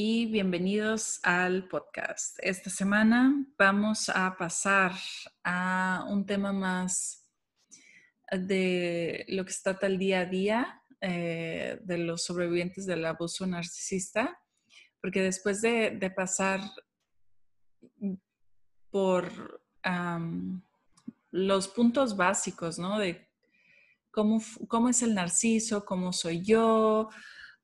[0.00, 2.38] Y bienvenidos al podcast.
[2.40, 4.92] Esta semana vamos a pasar
[5.42, 7.28] a un tema más
[8.30, 14.40] de lo que trata el día a día eh, de los sobrevivientes del abuso narcisista,
[15.00, 16.60] porque después de, pasar
[18.92, 19.60] por
[21.32, 23.00] los puntos básicos, ¿no?
[23.00, 23.28] De
[24.12, 27.10] cómo, cómo es el narciso, cómo soy yo,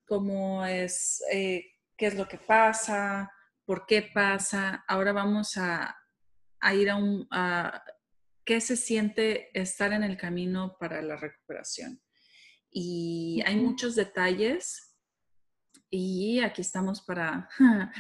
[0.05, 1.23] cómo es...
[1.33, 3.31] Eh, qué es lo que pasa,
[3.65, 4.85] por qué pasa.
[4.87, 5.97] Ahora vamos a,
[6.73, 7.29] ir a un...
[8.45, 12.03] ¿Qué se siente estar en el camino para la recuperación?
[12.71, 14.95] Y hay muchos detalles
[15.89, 17.49] y aquí estamos para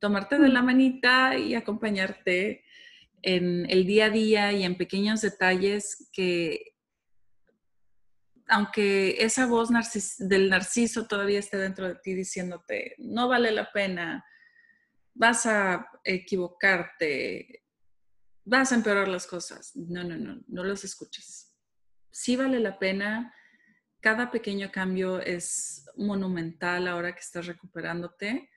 [0.00, 2.64] tomarte de la manita y acompañarte
[3.22, 6.71] en el día a día y en pequeños detalles que
[8.48, 9.70] aunque esa voz
[10.18, 14.24] del narciso todavía esté dentro de ti diciéndote, no vale la pena,
[15.14, 17.64] vas a equivocarte,
[18.44, 19.74] vas a empeorar las cosas.
[19.76, 21.54] No, no, no, no los escuches.
[22.10, 23.34] Sí vale la pena.
[24.00, 28.50] Cada pequeño cambio es monumental ahora que estás recuperándote.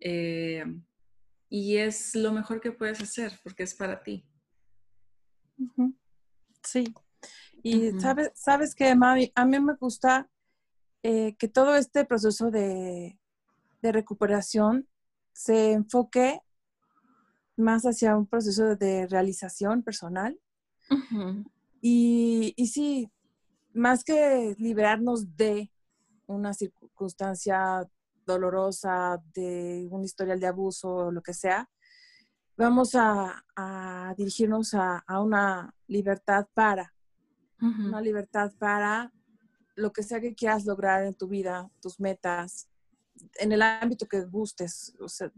[0.00, 0.64] Eh,
[1.48, 4.28] y es lo mejor que puedes hacer porque es para ti.
[6.62, 6.92] Sí,
[7.70, 10.28] y sabes, sabes que, Mami, a mí me gusta
[11.02, 13.18] eh, que todo este proceso de,
[13.82, 14.88] recuperación
[15.32, 16.40] se enfoque
[17.56, 20.36] más hacia un proceso de realización personal.
[21.80, 23.08] y, y sí,
[23.72, 25.70] más que liberarnos de
[26.26, 27.88] una circunstancia
[28.26, 31.70] dolorosa, de un historial de abuso o lo que sea,
[32.56, 33.42] vamos a,
[34.16, 36.92] dirigirnos a, una libertad para
[37.60, 39.12] una libertad para
[39.76, 42.68] lo que sea que quieras lograr en tu vida, tus metas,
[43.34, 45.30] en el ámbito que gustes, o sea,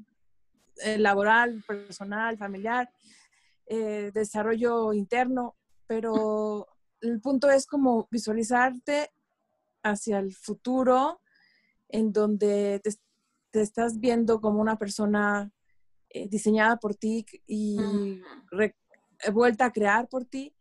[0.82, 2.90] eh, laboral, personal, familiar,
[3.66, 5.56] eh, desarrollo interno,
[5.86, 6.68] pero
[7.00, 9.10] el punto es como visualizarte
[9.82, 11.20] hacia el futuro
[11.88, 15.50] en donde te, estás viendo como una persona
[16.10, 17.76] eh, diseñada por ti y
[19.32, 20.54] vuelta a crear por ti.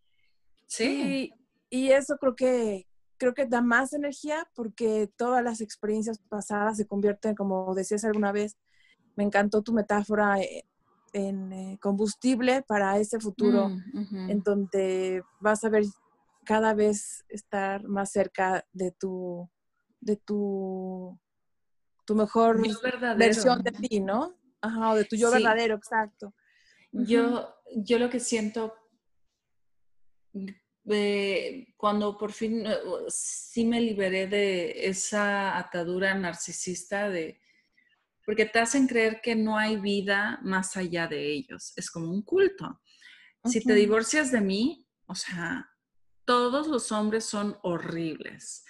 [0.65, 1.31] Sí
[1.69, 6.87] y eso creo que, creo que da más energía porque todas las experiencias pasadas se
[6.87, 8.57] convierten, como decías alguna vez,
[9.15, 10.63] me encantó tu metáfora eh,
[11.13, 15.83] en eh, combustible para ese futuro mm, en donde vas a ver
[16.45, 19.49] cada vez estar más cerca de tu
[19.99, 21.19] de tu
[22.05, 22.61] tu mejor
[23.17, 24.37] versión de ti, ¿no?
[24.61, 26.33] Ajá, o de tu yo verdadero, exacto.
[26.91, 28.73] Yo, yo lo que siento
[31.75, 37.41] cuando por fin eh, sí me liberé de esa atadura narcisista de
[38.25, 41.71] porque te hacen creer que no hay vida más allá de ellos.
[41.77, 42.81] Es como un culto.
[43.45, 45.69] Si te divorcias de mí, o sea,
[46.25, 48.65] todos los hombres son horribles.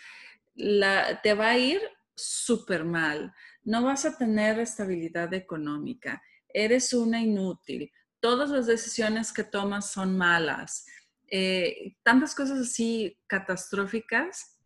[0.55, 1.81] te va a ir
[2.15, 3.33] súper mal.
[3.63, 6.21] No vas a tener estabilidad económica.
[6.49, 7.91] Eres una inútil.
[8.19, 10.85] Todas las decisiones que tomas son malas
[11.29, 14.59] eh, tantas cosas así catastróficas,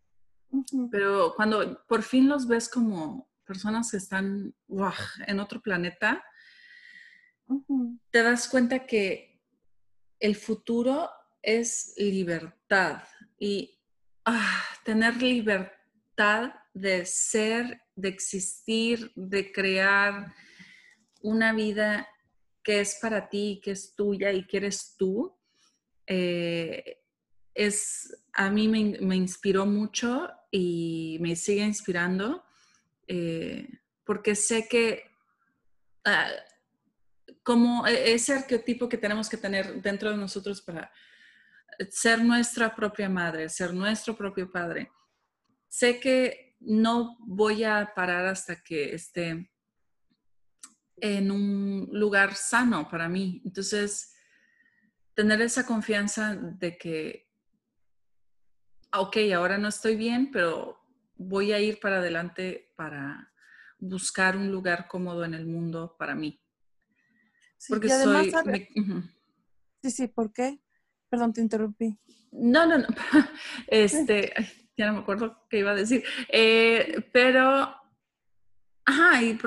[0.91, 4.53] pero cuando por fin los ves como personas que están
[5.27, 6.23] en otro planeta,
[8.11, 9.41] te das cuenta que
[10.19, 11.09] el futuro
[11.41, 13.03] es libertad
[13.39, 13.79] y
[14.25, 20.33] ah, tener libertad de ser, de existir, de crear
[21.21, 22.07] una vida
[22.63, 25.35] que es para ti, que es tuya y que eres tú,
[26.07, 26.99] eh,
[27.53, 32.43] es, a mí me, inspiró mucho y me sigue inspirando
[33.07, 33.67] eh,
[34.05, 35.03] porque sé que
[36.05, 36.29] ah,
[37.43, 40.91] como e, ese arquetipo que tenemos que tener dentro de nosotros para
[41.89, 44.91] ser nuestra propia madre, ser nuestro propio padre,
[45.67, 49.51] sé que no voy a parar hasta que esté
[50.97, 53.41] en un lugar sano para mí.
[53.43, 54.10] Entonces,
[55.13, 57.29] tener esa confianza de que,
[58.93, 60.79] ok, ahora no estoy bien, pero
[61.15, 63.31] voy a ir para adelante para
[63.79, 66.41] buscar un lugar cómodo en el mundo para mí.
[67.67, 68.31] Porque soy...
[69.83, 70.61] Sí, sí, ¿por qué?
[71.09, 71.99] Perdón, te interrumpí.
[72.31, 72.87] No, no, no.
[73.67, 74.33] Este,
[74.77, 76.03] ya no me acuerdo qué iba a decir.
[76.29, 77.75] Eh, pero,
[78.85, 79.37] ajá, y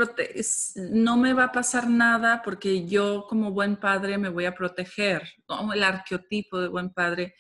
[0.77, 5.23] no me va a pasar nada porque yo como buen padre me voy a proteger,
[5.47, 7.35] como el arqueotipo de buen padre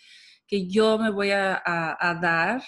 [0.46, 1.62] que yo me voy a,
[2.20, 2.62] dar,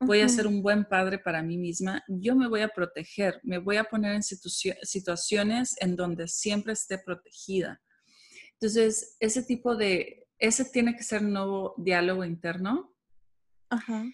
[0.00, 3.58] voy a ser un buen padre para mí misma, yo me voy a proteger, me
[3.58, 7.80] voy a poner en situaciones en donde siempre esté protegida.
[8.54, 12.94] Entonces, ese tipo de, ese tiene que ser nuevo diálogo interno.
[13.70, 14.04] Ajá.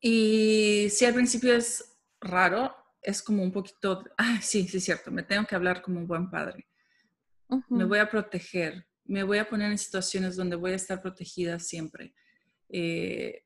[0.00, 2.74] Y si al principio es raro,
[3.04, 6.06] es como un poquito, ah, sí, sí, es cierto, me tengo que hablar como un
[6.06, 6.66] buen padre.
[7.68, 11.58] Me voy a proteger, me voy a poner en situaciones donde voy a estar protegida
[11.60, 12.14] siempre.
[12.68, 13.44] Eh,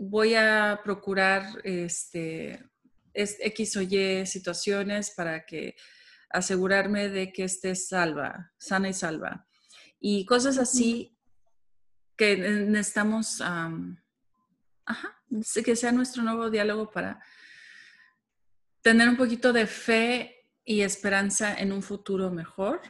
[0.00, 2.64] voy a procurar este,
[3.12, 5.74] X o Y situaciones para que
[6.30, 9.46] asegurarme de que esté salva, sana y salva.
[9.98, 11.18] Y cosas así
[12.16, 15.22] que necesitamos, ajá,
[15.64, 17.20] que sea nuestro nuevo diálogo para
[18.86, 22.80] tener un poquito de fe y esperanza en un futuro mejor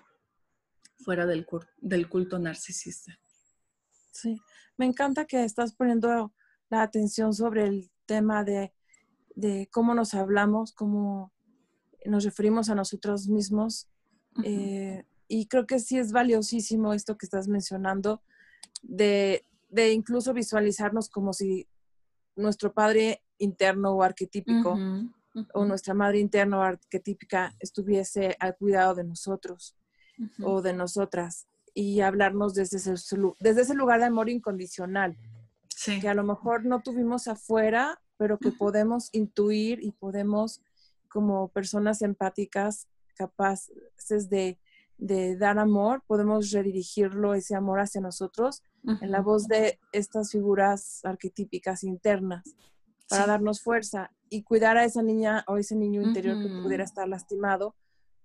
[0.98, 1.46] fuera del,
[1.78, 3.18] del culto narcisista.
[4.12, 4.38] Sí,
[4.76, 6.34] me encanta que estás poniendo
[6.68, 8.74] la atención sobre el tema de,
[9.70, 11.32] cómo nos hablamos, cómo
[12.04, 13.88] nos referimos a nosotros mismos.
[14.44, 18.20] Eh, y creo que sí es valiosísimo esto que estás mencionando,
[18.82, 19.42] de,
[19.94, 21.66] incluso visualizarnos como si
[22.34, 24.78] nuestro padre interno o arquetípico
[25.54, 29.76] o nuestra madre interna o arquetípica estuviese al cuidado de nosotros
[30.42, 32.94] o de nosotras y hablarnos desde ese,
[33.40, 35.16] desde ese lugar de amor incondicional.
[36.00, 40.62] Que a lo mejor no tuvimos afuera, pero que podemos intuir y podemos,
[41.08, 44.58] como personas empáticas, capaces de,
[44.96, 48.62] de dar amor, podemos redirigirlo, ese amor hacia nosotros,
[49.02, 52.54] en la voz de estas figuras arquetípicas internas,
[53.08, 57.08] para darnos fuerza y cuidar a esa niña o ese niño interior que pudiera estar
[57.08, 57.74] lastimado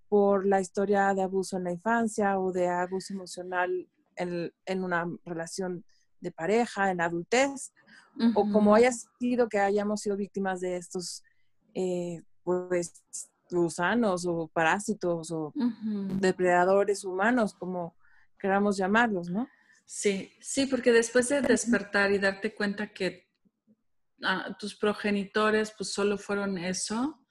[0.09, 5.85] por la historia de abuso en la infancia o de abuso emocional en, una relación
[6.19, 7.71] de pareja, en la adultez,
[8.35, 11.23] o como haya sido que hayamos sido víctimas de estos
[11.73, 13.05] eh, pues,
[13.49, 15.53] gusanos o parásitos o
[16.19, 17.95] depredadores humanos, como
[18.37, 19.47] queramos llamarlos, ¿no?
[19.85, 23.30] Sí, sí, porque después de despertar y darte cuenta que
[24.23, 27.25] ah, tus progenitores pues solo fueron eso,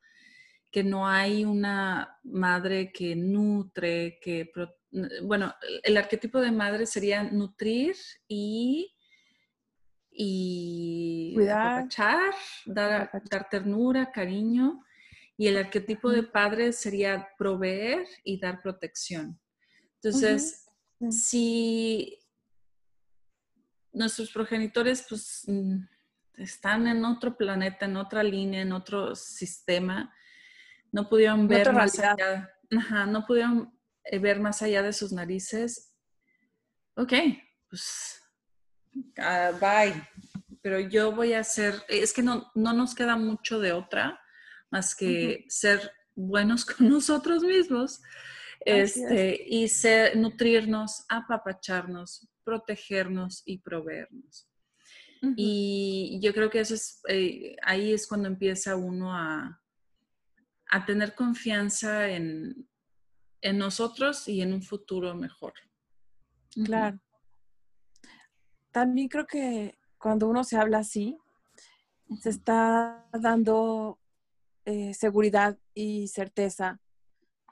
[0.71, 4.51] que no hay una madre que nutre, que,
[5.23, 7.97] bueno, el arquetipo de madre sería nutrir
[8.29, 8.95] y,
[10.11, 11.89] y Cuidar.
[12.67, 14.85] dar, dar ternura, cariño.
[15.37, 19.41] Y el arquetipo de padre sería proveer y dar protección.
[19.95, 20.67] Entonces,
[21.11, 22.19] si
[23.93, 25.79] nuestros progenitores pues mm,
[26.41, 30.15] están en otro planeta, en otra línea, en otro sistema,
[30.93, 32.51] no pudieron ver más allá,
[33.07, 33.73] no pudieron
[34.05, 35.95] eh, ver más allá de sus narices.
[36.97, 37.13] Ok,
[37.69, 38.21] pues
[39.19, 40.03] ah, bye.
[40.63, 44.21] Pero yo voy a hacer, es que no, no nos queda mucho de otra
[44.71, 48.01] más que ser buenos con nosotros mismos
[48.61, 54.50] este, y ser, nutrirnos, apapacharnos, protegernos y proveernos.
[55.37, 59.61] Y yo creo que eso es, eh, ahí es cuando empieza uno a,
[60.71, 62.67] a tener confianza en,
[63.55, 65.55] nosotros y en un futuro mejor.
[66.65, 67.01] Claro.
[68.71, 71.19] También creo que cuando uno se habla así,
[72.21, 73.99] se está dando
[74.65, 76.81] eh, seguridad y certeza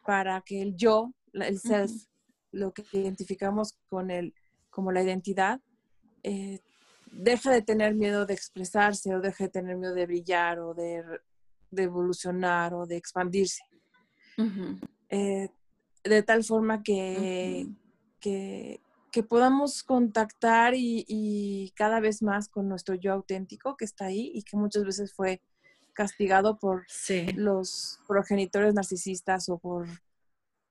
[0.05, 1.93] para que el yo, el self,
[2.53, 4.35] lo que identificamos con el,
[4.71, 5.61] como la identidad,
[6.23, 6.61] eh,
[7.13, 11.03] deje de tener miedo de expresarse o deje de tener miedo de brillar o de
[11.71, 13.63] de evolucionar o de expandirse.
[15.11, 15.49] Eh,
[16.05, 17.69] de tal forma que,
[18.21, 18.81] que,
[19.29, 24.57] podamos contactar y, cada vez más con nuestro yo auténtico que está ahí y que
[24.57, 25.43] muchas veces fue
[25.93, 26.87] castigado por
[27.35, 29.89] los progenitores narcisistas o por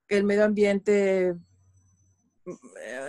[0.08, 1.34] el medio ambiente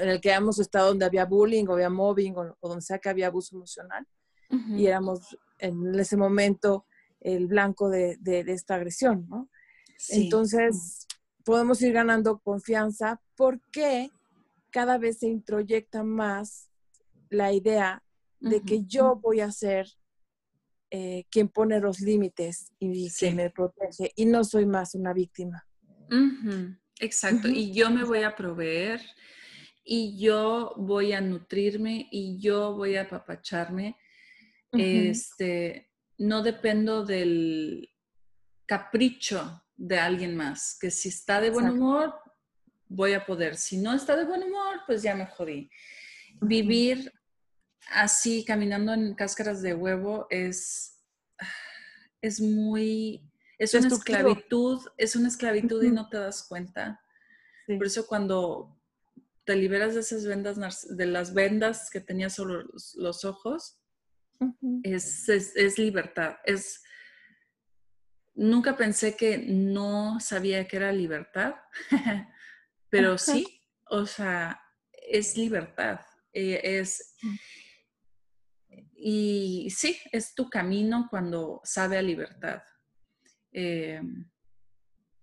[0.02, 3.10] en el que hemos estado donde había bullying o había mobbing o, donde sea que
[3.10, 4.06] había abuso emocional.
[4.76, 6.88] Y éramos en ese momento
[7.20, 8.18] el blanco de,
[8.48, 9.50] esta agresión, ¿no?
[10.10, 11.06] Entonces,
[11.44, 14.10] podemos ir ganando confianza porque
[14.72, 16.70] cada vez se introyecta más
[17.30, 18.04] la idea
[18.40, 19.88] de que yo voy a ser
[20.92, 25.68] eh, quien pone los límites y quien me protege y no soy más una víctima.
[27.00, 29.02] Exacto, y yo me voy a proveer
[29.84, 33.98] y yo voy a nutrirme y yo voy a apapacharme.
[34.72, 35.90] Este,
[36.20, 37.90] no dependo del
[38.66, 42.14] capricho de alguien más, que si está de buen humor,
[42.88, 43.56] voy a poder.
[43.56, 45.72] Si no está de buen humor, pues ya me jodí.
[46.42, 47.12] Vivir
[47.92, 51.00] así, caminando en cáscaras de huevo, es,
[52.22, 53.29] es muy,
[53.60, 57.04] es una esclavitud, es una esclavitud y no te das cuenta.
[57.68, 58.82] Por eso cuando
[59.44, 62.64] te liberas de esas vendas, de las vendas que tenías sobre
[62.96, 63.78] los, ojos,
[64.84, 66.38] es, es, libertad.
[66.46, 66.82] Es,
[68.34, 71.56] nunca pensé que no sabía que era libertad,
[72.90, 74.62] pero sí, o sea,
[74.94, 76.00] es libertad.
[76.32, 77.36] Eh, es, mm.
[78.96, 82.62] y sí, es tu camino cuando sabe a libertad.
[83.52, 84.02] Eh,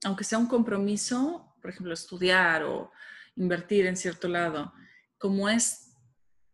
[0.05, 2.93] aunque sea un compromiso, por ejemplo, estudiar o
[3.37, 4.73] invertir en cierto lado,
[5.19, 5.93] como es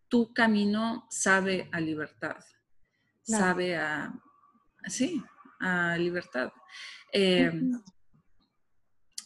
[0.09, 2.37] tu camino, sabe a libertad,
[3.23, 4.13] sabe a,
[4.87, 5.23] sí,
[5.61, 6.53] a libertad.
[7.13, 7.51] Eh,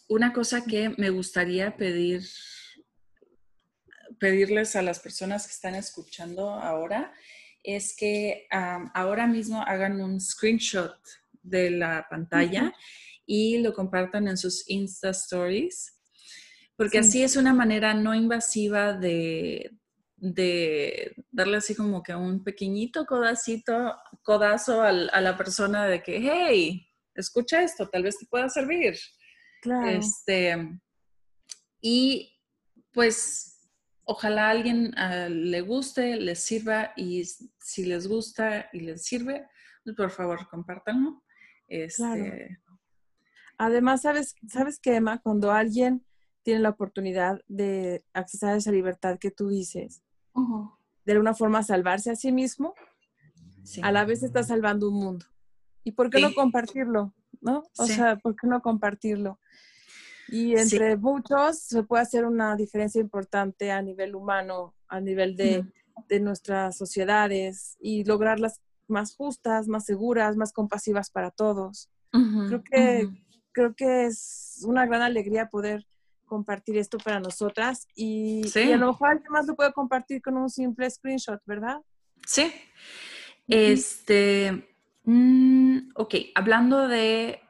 [0.09, 2.23] una cosa que me gustaría pedir,
[4.21, 7.13] pedirles a las personas que están escuchando ahora
[7.65, 10.97] es que ahora mismo hagan un screenshot
[11.49, 12.75] de la pantalla
[13.25, 15.99] y lo compartan en sus Insta Stories,
[16.77, 19.77] porque así es una manera no invasiva de,
[20.17, 26.87] de darle así como que un pequeñito codacito, codazo a la persona de que, hey,
[27.15, 28.97] escucha esto, tal vez te pueda servir.
[29.87, 30.79] Este,
[31.81, 32.37] y
[32.93, 33.69] pues
[34.05, 39.49] ojalá a alguien ah, le guste, les sirva y si les gusta y les sirve,
[39.85, 41.25] pues por favor compártanlo.
[41.69, 42.59] Este,
[43.59, 45.19] Además, ¿sabes, ¿sabes qué, Emma?
[45.19, 46.05] Cuando alguien
[46.43, 50.03] tiene la oportunidad de accesar a esa libertad que tú dices,
[51.05, 52.75] de alguna forma salvarse a sí mismo,
[53.83, 55.27] a la vez está salvando un mundo.
[55.85, 57.15] ¿Y por qué no compartirlo?
[57.41, 57.65] ¿No?
[57.79, 59.39] O sea, ¿por qué no compartirlo?
[60.29, 65.65] Y entre muchos se puede hacer una diferencia importante a nivel humano, a nivel de,
[66.09, 71.91] de nuestras sociedades y lograrlas más justas, más seguras, más compasivas para todos.
[72.11, 73.09] creo, que,
[73.53, 75.87] creo que es una gran alegría poder
[76.25, 80.51] compartir esto para nosotras y, a lo mejor alguien más lo puede compartir con un
[80.51, 81.81] simple screenshot, ¿verdad?
[82.27, 82.53] Sí.
[83.47, 84.69] Este,
[85.05, 87.41] mm, ok, hablando de,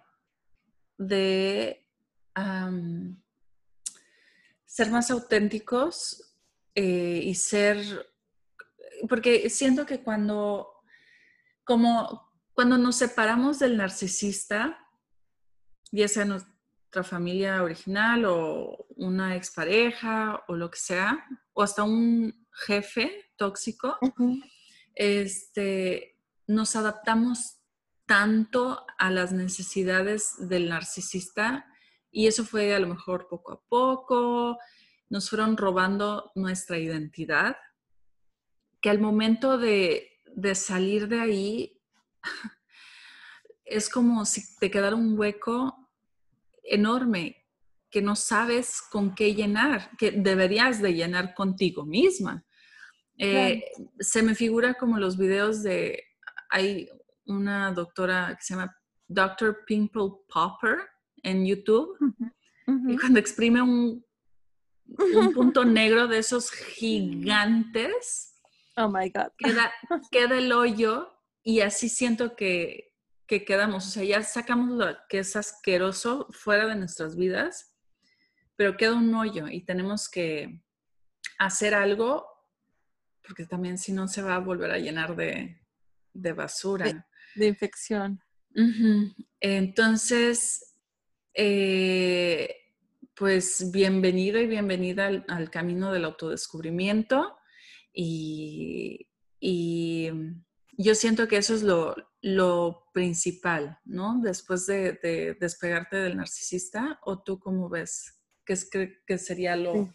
[0.99, 1.83] de
[4.67, 6.35] ser más auténticos
[6.75, 7.79] eh, y ser,
[9.09, 10.69] porque siento que cuando
[11.67, 14.79] como cuando nos separamos del narcisista,
[15.91, 22.47] ya sea nuestra familia original o una expareja o lo que sea, o hasta un
[22.67, 23.99] jefe tóxico,
[24.95, 27.59] este, nos adaptamos
[28.07, 31.67] tanto a las necesidades del narcisista
[32.13, 34.59] y eso fue a lo mejor poco a poco,
[35.11, 37.57] nos fueron robando nuestra identidad,
[38.81, 41.81] que al momento de de salir de ahí
[43.65, 45.75] es como si te quedara un hueco
[46.63, 47.45] enorme
[47.91, 52.45] que no sabes con qué llenar, que deberías de llenar contigo misma.
[53.19, 53.65] Eh,
[53.99, 56.05] se me figura como los videos de,
[56.51, 56.89] hay
[57.25, 58.77] una doctora que se llama
[59.09, 59.65] Dr.
[59.67, 60.81] Pimple Popper
[61.23, 61.97] en YouTube,
[62.89, 64.05] y cuando exprime un,
[64.87, 68.36] un punto negro de esos gigantes,
[68.77, 69.33] Oh my God.
[69.39, 69.73] Queda,
[70.11, 72.95] queda el hoyo y así siento que,
[73.27, 73.87] que quedamos.
[73.87, 77.75] O sea, ya sacamos lo que es asqueroso fuera de nuestras vidas,
[78.57, 80.63] pero queda un hoyo y tenemos que
[81.39, 82.27] hacer algo
[83.27, 85.61] porque también si no se va a volver a llenar de,
[86.13, 87.07] de basura.
[87.35, 88.23] De, infección.
[89.41, 90.75] Entonces,
[91.35, 92.55] eh,
[93.15, 97.36] pues bienvenido y bienvenida al, al, camino del autodescubrimiento.
[97.97, 99.09] Y,
[100.79, 101.95] yo siento que eso es lo,
[102.93, 104.21] principal, ¿no?
[104.23, 108.21] Después de, despegarte del narcisista, ¿o tú cómo ves?
[108.45, 109.95] ¿Qué, es, que, sería lo,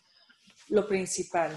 [0.70, 1.51] lo principal?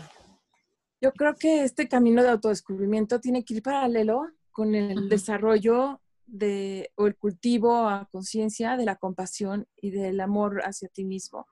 [1.00, 6.90] Yo creo que este camino de autodescubrimiento tiene que ir paralelo con el desarrollo de,
[6.96, 11.46] o el cultivo a conciencia de la compasión y del amor hacia ti mismo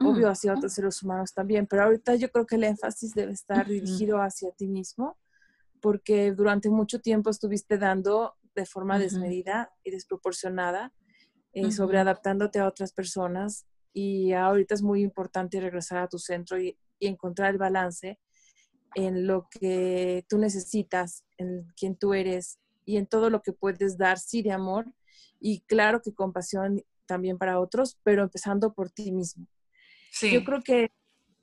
[0.00, 3.66] obvio hacia otros seres humanos también, pero ahorita yo creo que el énfasis debe estar
[3.66, 5.18] dirigido hacia ti mismo,
[5.80, 10.92] porque durante mucho tiempo estuviste dando de forma desmedida y desproporcionada,
[11.52, 13.66] eh, sobre adaptándote a otras personas.
[13.92, 18.18] Y ahorita es muy importante regresar a tu centro y, encontrar el balance
[18.96, 23.96] en lo que tú necesitas, en quién tú eres y en todo lo que puedes
[23.96, 24.92] dar, sí, de amor
[25.38, 29.46] y claro que compasión también para otros, pero empezando por ti mismo.
[30.10, 30.32] Sí.
[30.32, 30.90] Yo creo que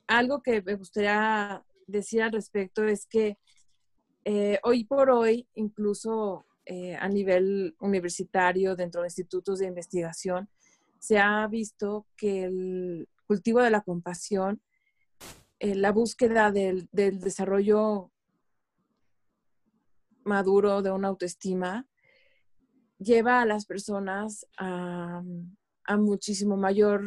[0.06, 3.38] algo que me gustaría decir al respecto es que
[4.24, 10.48] eh, hoy por hoy, incluso eh, a nivel universitario, dentro de institutos de investigación,
[10.98, 14.60] se ha visto que el cultivo de la compasión,
[15.60, 18.10] eh, la búsqueda del, desarrollo
[20.24, 21.86] maduro de una autoestima,
[22.98, 25.22] lleva a las personas a,
[25.84, 27.04] a muchísimo mayor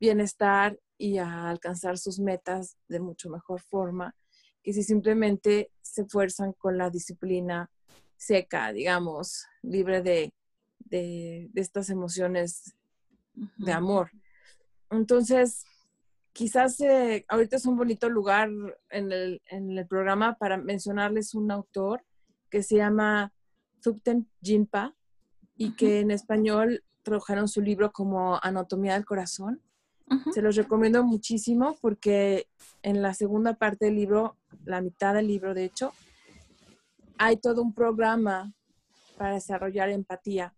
[0.00, 4.14] bienestar y a alcanzar sus metas de mucho mejor forma
[4.62, 7.70] que si simplemente se esfuerzan con la disciplina
[8.16, 10.34] seca, digamos, libre de,
[10.80, 12.74] de, estas emociones
[13.34, 14.10] de amor.
[14.90, 15.64] Entonces,
[16.32, 18.50] quizás eh, ahorita es un bonito lugar
[18.90, 22.04] en el, en el, programa para mencionarles un autor
[22.50, 23.32] que se llama
[23.80, 24.94] Thupten Jinpa
[25.56, 29.62] y que en español tradujeron su libro como Anatomía del Corazón.
[30.32, 32.48] Se los recomiendo muchísimo porque
[32.82, 35.92] en la segunda parte del libro, la mitad del libro de hecho,
[37.18, 38.52] hay todo un programa
[39.16, 40.54] para desarrollar empatía.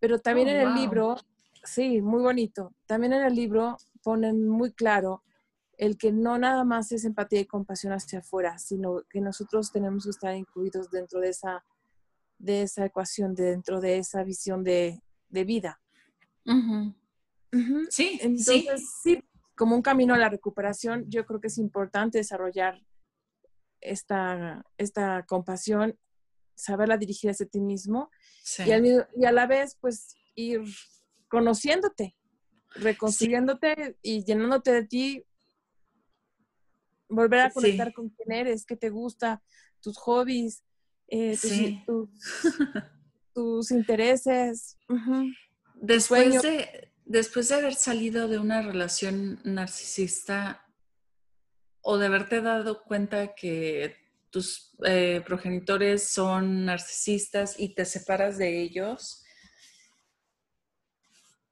[0.00, 1.16] Pero también oh, en el libro,
[1.62, 5.22] sí, muy bonito, también en el libro ponen muy claro
[5.78, 10.04] el que no nada más es empatía y compasión hacia afuera, sino que nosotros tenemos
[10.04, 11.64] que estar incluidos dentro de esa,
[12.38, 15.00] de esa ecuación, dentro de esa visión de,
[15.30, 15.80] vida.
[17.90, 19.22] Sí, Entonces, sí,
[19.54, 22.80] como un camino a la recuperación, yo creo que es importante desarrollar
[23.80, 25.98] esta, esta compasión,
[26.54, 28.10] saberla dirigir hacia ti mismo
[28.58, 30.62] y, y, a la vez, pues, ir
[31.28, 32.16] conociéndote,
[32.76, 35.24] reconstruyéndote y llenándote de ti,
[37.08, 39.42] volver a conectar con quién eres, qué te gusta,
[39.80, 40.62] tus hobbies,
[41.08, 41.36] eh,
[43.34, 44.78] tus, intereses.
[45.74, 50.66] Después de después de haber salido de una relación narcisista
[51.80, 53.96] o de haberte dado cuenta que
[54.30, 59.22] tus eh, progenitores son narcisistas y te separas de ellos,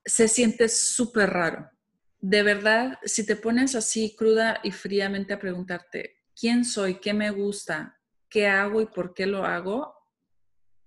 [0.05, 1.71] se siente súper raro.
[2.19, 6.97] De verdad, si te pones así cruda y fríamente a preguntarte, ¿quién soy?
[6.97, 8.01] ¿Qué me gusta?
[8.29, 9.95] ¿Qué hago y por qué lo hago?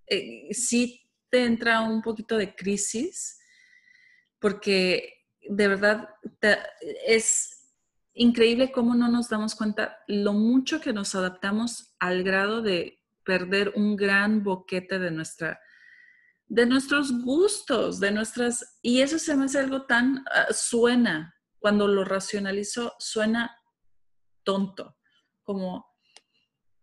[0.07, 3.39] Eh, sí te entra un poquito de crisis
[4.45, 6.07] porque de verdad
[7.07, 7.73] es
[8.13, 13.73] increíble cómo no nos damos cuenta lo mucho que nos adaptamos al grado de perder
[13.75, 15.59] un gran boquete de nuestra
[16.45, 21.87] de nuestros gustos, de nuestras y eso se me hace algo tan ah, suena cuando
[21.87, 23.59] lo racionalizo suena
[24.43, 24.95] tonto,
[25.41, 25.87] como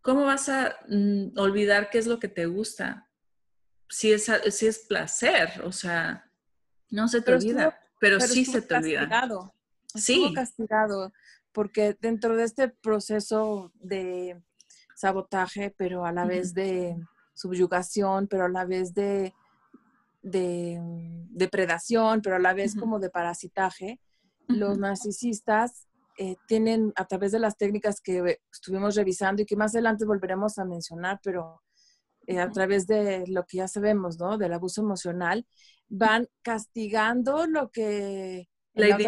[0.00, 3.08] ¿cómo vas a mm, olvidar qué es lo que te gusta?
[3.88, 6.31] Si es, si es placer, o sea,
[6.92, 9.00] no se te olvida, pero, sí se te olvida.
[9.00, 9.54] Castigado.
[9.94, 10.32] Sí.
[10.34, 11.12] castigado,
[11.52, 14.40] porque dentro de este proceso de
[14.94, 16.96] sabotaje, pero a la vez de
[17.34, 19.34] subyugación, pero a la vez de,
[20.22, 20.78] de
[21.30, 23.98] depredación, pero a la vez como de parasitaje,
[24.48, 29.74] los narcisistas eh, tienen a través de las técnicas que estuvimos revisando y que más
[29.74, 31.62] adelante volveremos a mencionar, pero
[32.26, 34.36] eh, a través de lo que ya sabemos, ¿no?
[34.38, 35.46] Del abuso emocional,
[35.92, 38.98] van castigando lo que la,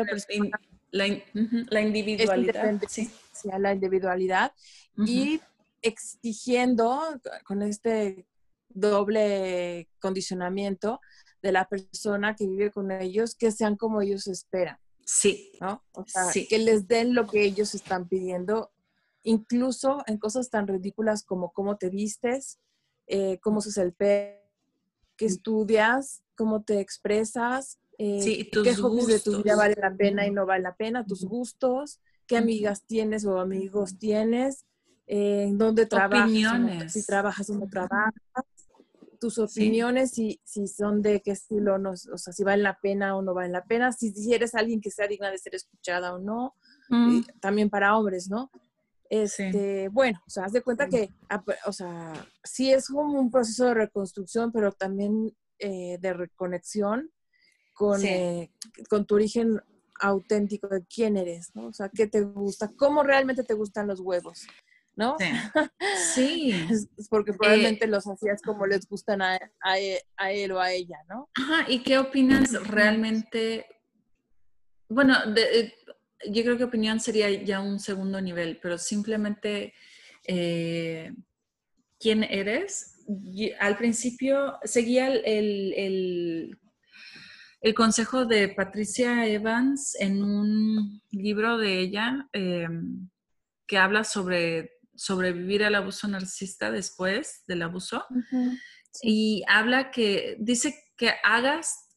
[0.90, 3.10] la, individualidad, sí.
[3.42, 4.52] la individualidad
[4.98, 5.40] y
[5.80, 8.26] exigiendo con este
[8.68, 11.00] doble condicionamiento
[11.40, 14.76] de la persona que vive con ellos que sean como ellos esperan.
[15.06, 15.52] Sí.
[15.60, 15.82] ¿no?
[15.92, 18.72] O sea, que les den lo que ellos están pidiendo,
[19.22, 22.60] incluso en cosas tan ridículas como cómo te vistes,
[23.06, 24.43] eh, cómo se el pelo,
[25.16, 30.30] qué estudias, cómo te expresas, eh, qué hobbies de tu vida vale la pena y
[30.30, 34.64] no vale la pena, tus gustos, qué amigas tienes o amigos tienes,
[35.06, 38.14] eh, dónde trabajas, si trabajas o no trabajas,
[39.20, 43.16] tus opiniones, si, si son de qué estilo, no, o sea, si vale la pena
[43.16, 46.14] o no vale la pena, si, si eres alguien que sea digna de ser escuchada
[46.14, 46.54] o no,
[46.90, 47.20] mm.
[47.40, 48.50] también para hombres, ¿no?
[49.22, 51.08] Este, Bueno, o sea, haz de cuenta que,
[51.66, 57.12] o sea, sí es como un proceso de reconstrucción, pero también eh, de reconexión
[57.74, 58.50] con, eh,
[58.88, 59.60] con tu origen
[60.00, 61.68] auténtico de quién eres, ¿no?
[61.68, 64.46] O sea, qué te gusta, cómo realmente te gustan los huevos.
[64.96, 65.16] ¿no?
[66.14, 66.52] Sí.
[66.98, 70.98] Es porque probablemente los hacías como les gustan a, e, a, él o a ella,
[71.08, 71.28] ¿no?
[71.34, 73.66] Ajá, ¿y qué opinas realmente?
[74.88, 75.74] Bueno, de,
[76.30, 79.74] yo creo que opinión sería ya un segundo nivel, pero simplemente
[80.26, 81.12] eh,
[81.98, 82.96] quién eres.
[83.60, 86.58] al principio seguía el,
[87.60, 92.68] el, consejo de Patricia Evans en un libro de ella eh,
[93.66, 98.04] que habla sobre sobrevivir al abuso narcisista después del abuso.
[99.02, 101.88] Y habla que dice que hagas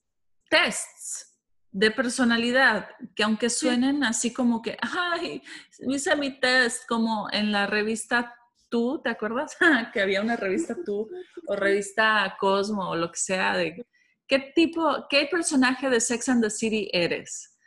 [0.50, 1.27] tests
[1.72, 5.44] de personalidad, que aunque suenen así como que, ay,
[5.88, 8.34] hice mi test, como en la revista
[8.70, 9.58] Tú, ¿te acuerdas?
[9.94, 11.10] que había una revista Tú
[11.48, 13.86] o revista Cosmo o lo que sea, de
[14.28, 17.58] qué tipo, qué personaje de Sex and the City eres.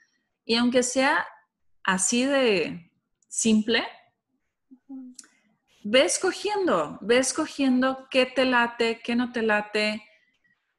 [0.44, 1.26] Y aunque sea
[1.82, 2.90] así de
[3.28, 3.86] simple,
[5.84, 10.02] ve escogiendo, ve escogiendo qué te late, qué no te late.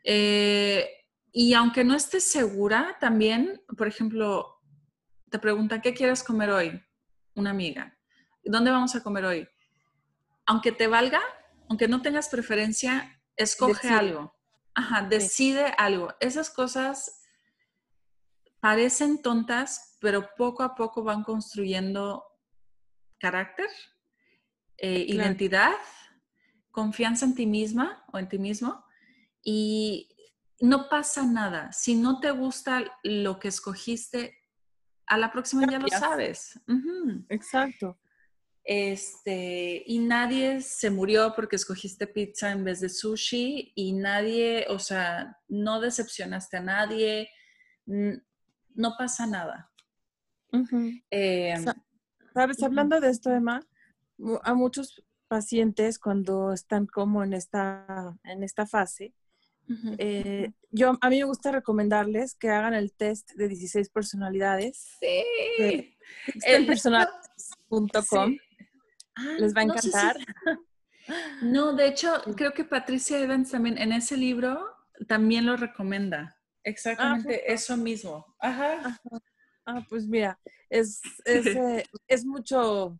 [0.03, 0.87] Eh,
[1.31, 4.61] y aunque no estés segura, también, por ejemplo,
[5.29, 6.83] te pregunta, ¿qué quieres comer hoy?
[7.35, 7.97] Una amiga.
[8.43, 9.47] ¿Dónde vamos a comer hoy?
[10.45, 11.21] Aunque te valga,
[11.69, 14.35] aunque no tengas preferencia, escoge algo.
[14.73, 16.13] Ajá, decide algo.
[16.19, 17.21] Esas cosas
[18.59, 22.25] parecen tontas, pero poco a poco van construyendo
[23.19, 23.69] carácter,
[24.77, 25.75] eh, identidad,
[26.71, 28.83] confianza en ti misma o en ti mismo.
[29.43, 30.10] Y
[30.61, 31.71] no pasa nada.
[31.71, 34.37] Si no te gusta lo que escogiste,
[35.07, 36.59] a la próxima ya lo sabes.
[37.29, 37.99] Exacto.
[38.63, 44.77] Este, y nadie se murió porque escogiste pizza en vez de sushi y nadie, o
[44.77, 47.29] sea, no decepcionaste a nadie,
[47.85, 49.71] no pasa nada.
[51.09, 51.65] Em,
[52.33, 53.61] Sabes, hablando de esto, Emma,
[54.43, 59.13] a muchos pacientes cuando están como en esta, en esta fase,
[59.97, 64.97] eh, yo, a mí me gusta recomendarles que hagan el test de 16 personalidades.
[64.99, 65.95] Sí.
[66.45, 68.37] El personal.com.
[69.15, 70.17] Ah, Les va a encantar.
[71.41, 74.59] No, de hecho, creo que Patricia Evans también en ese libro
[75.07, 76.37] también lo recomienda.
[76.63, 78.25] Exactamente ah, eso mismo.
[78.39, 78.99] Ajá.
[79.65, 82.99] Ah, pues mira, es, es, eh, es mucho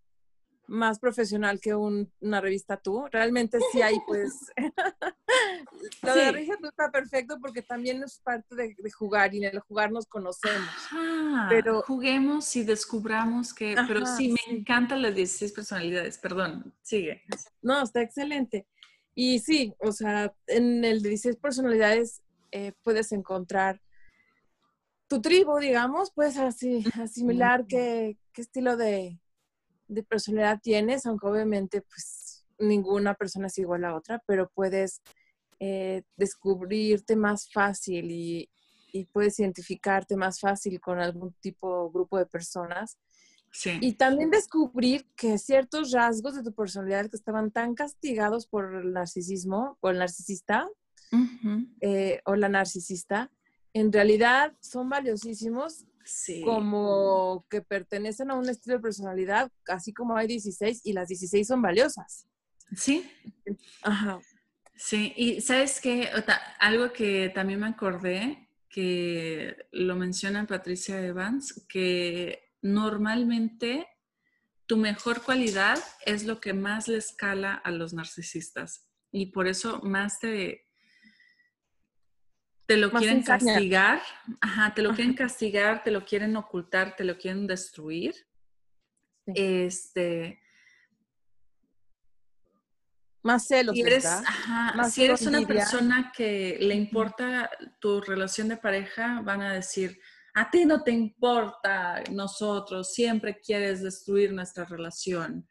[0.67, 3.05] más profesional que una revista tú.
[3.11, 4.33] Realmente sí hay, pues,
[6.01, 9.55] lo de la revista tú está perfecto porque también es parte de, jugar y en
[9.55, 10.69] el jugar nos conocemos.
[11.49, 17.21] pero juguemos y descubramos que, pero sí, me encantan las 16 personalidades, perdón, sigue.
[17.61, 18.67] No, está excelente.
[19.13, 22.21] Y sí, o sea, en el de 16 personalidades
[22.51, 23.81] eh, puedes encontrar
[25.07, 29.19] tu tribu, digamos, puedes así asimilar qué, qué estilo de,
[29.91, 35.01] de personalidad tienes, aunque obviamente pues ninguna persona es igual a otra, pero puedes
[35.59, 38.49] eh, descubrirte más fácil y,
[39.13, 42.97] puedes identificarte más fácil con algún tipo, grupo de personas.
[43.49, 43.77] Sí.
[43.79, 48.91] Y también descubrir que ciertos rasgos de tu personalidad que estaban tan castigados por el
[48.91, 50.67] narcisismo o el narcisista
[51.79, 53.31] eh, o la narcisista,
[53.73, 55.85] en realidad son valiosísimos
[56.43, 61.47] como que pertenecen a un estilo de personalidad, así como hay 16 y las 16
[61.47, 62.27] son valiosas.
[62.75, 63.09] Sí.
[63.83, 64.19] Ajá.
[64.75, 66.09] Sí, y sabes que
[66.59, 73.87] algo que también me acordé, que lo menciona Patricia Evans, que normalmente
[74.65, 78.87] tu mejor cualidad es lo que más le escala a los narcisistas.
[79.11, 80.70] Y por eso más te,
[82.71, 84.01] te lo quieren castigar,
[84.39, 88.15] ajá, te lo quieren castigar, te lo quieren ocultar, te lo quieren destruir.
[89.25, 90.39] Este.
[93.23, 93.75] Más celos.
[93.75, 94.07] Si eres,
[94.89, 97.49] si eres una persona que le importa
[97.81, 99.99] tu relación de pareja, van a decir,
[100.33, 105.45] a ti no te importa nosotros, siempre quieres destruir nuestra relación.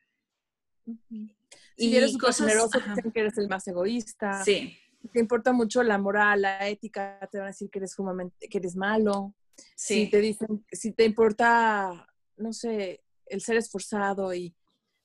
[0.86, 1.36] Si
[1.76, 2.80] y eres súper generoso,
[3.12, 4.42] que eres el más egoísta.
[4.42, 4.78] Sí
[5.12, 8.58] te importa mucho la moral, la ética, te van a decir que eres sumamente, que
[8.58, 9.34] eres malo.
[9.76, 14.54] Si te dicen, si te importa, no sé, el ser esforzado y,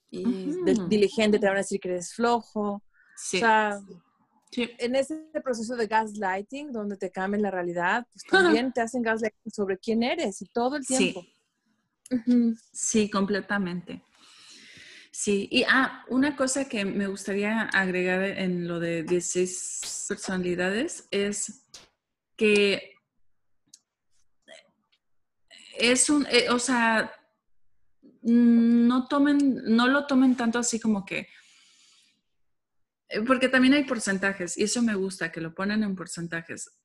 [0.09, 2.83] diligente, te van a decir que eres flojo.
[3.17, 3.37] Sí.
[3.37, 3.79] O sea,
[4.57, 8.23] en ese proceso de gaslighting, donde te cambian la realidad, pues
[8.63, 11.25] también te hacen gaslighting sobre quién eres y todo el tiempo.
[12.71, 14.01] sí completamente.
[15.17, 21.65] Sí, y ah, una cosa que me gustaría agregar en lo de 16 personalidades es
[22.35, 22.95] que
[25.79, 27.13] es un, eh, o sea,
[28.23, 31.29] no tomen, no lo tomen tanto así como que,
[33.07, 36.77] eh, porque también hay porcentajes y eso me gusta, que lo ponen en porcentajes.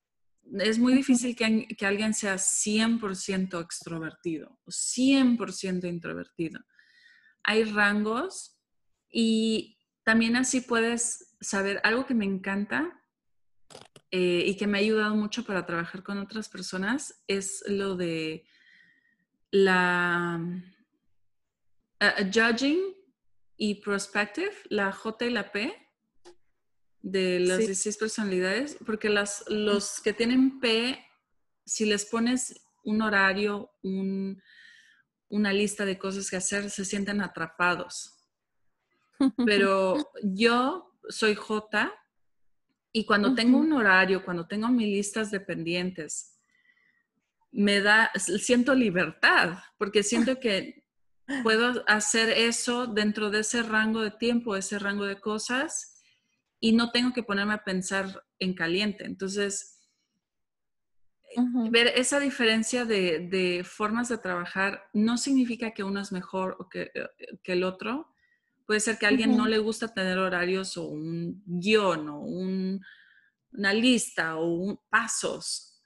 [0.53, 6.61] Es muy difícil que, que alguien sea 100% extrovertido o 100% introvertido.
[7.43, 8.59] Hay rangos
[9.09, 13.01] y también así puedes saber algo que me encanta
[14.11, 18.45] eh, y que me ha ayudado mucho para trabajar con otras personas es lo de
[19.51, 20.39] la
[22.01, 22.79] uh, judging
[23.57, 25.73] y perspective, la J y la P
[27.01, 31.03] de las 16 personalidades, porque las, los que tienen P,
[31.65, 34.41] si les pones un horario, un,
[35.31, 38.17] una lista de cosas que hacer, se sienten atrapados.
[39.45, 41.91] Pero yo soy J
[42.93, 46.37] y cuando tengo un horario, cuando tengo mis listas de pendientes,
[47.51, 50.83] me da, siento libertad, porque siento que
[51.43, 56.01] puedo hacer eso dentro de ese rango de tiempo, ese rango de cosas,
[56.59, 59.05] y no tengo que ponerme a pensar en caliente.
[59.05, 59.80] Entonces,
[61.69, 66.91] ver esa diferencia de, formas de trabajar no significa que uno es mejor o que,
[66.93, 67.09] eh,
[67.43, 68.11] que el otro,
[68.71, 73.73] Puede ser que a alguien no le gusta tener horarios o un guion o una
[73.73, 75.83] lista o un, pasos,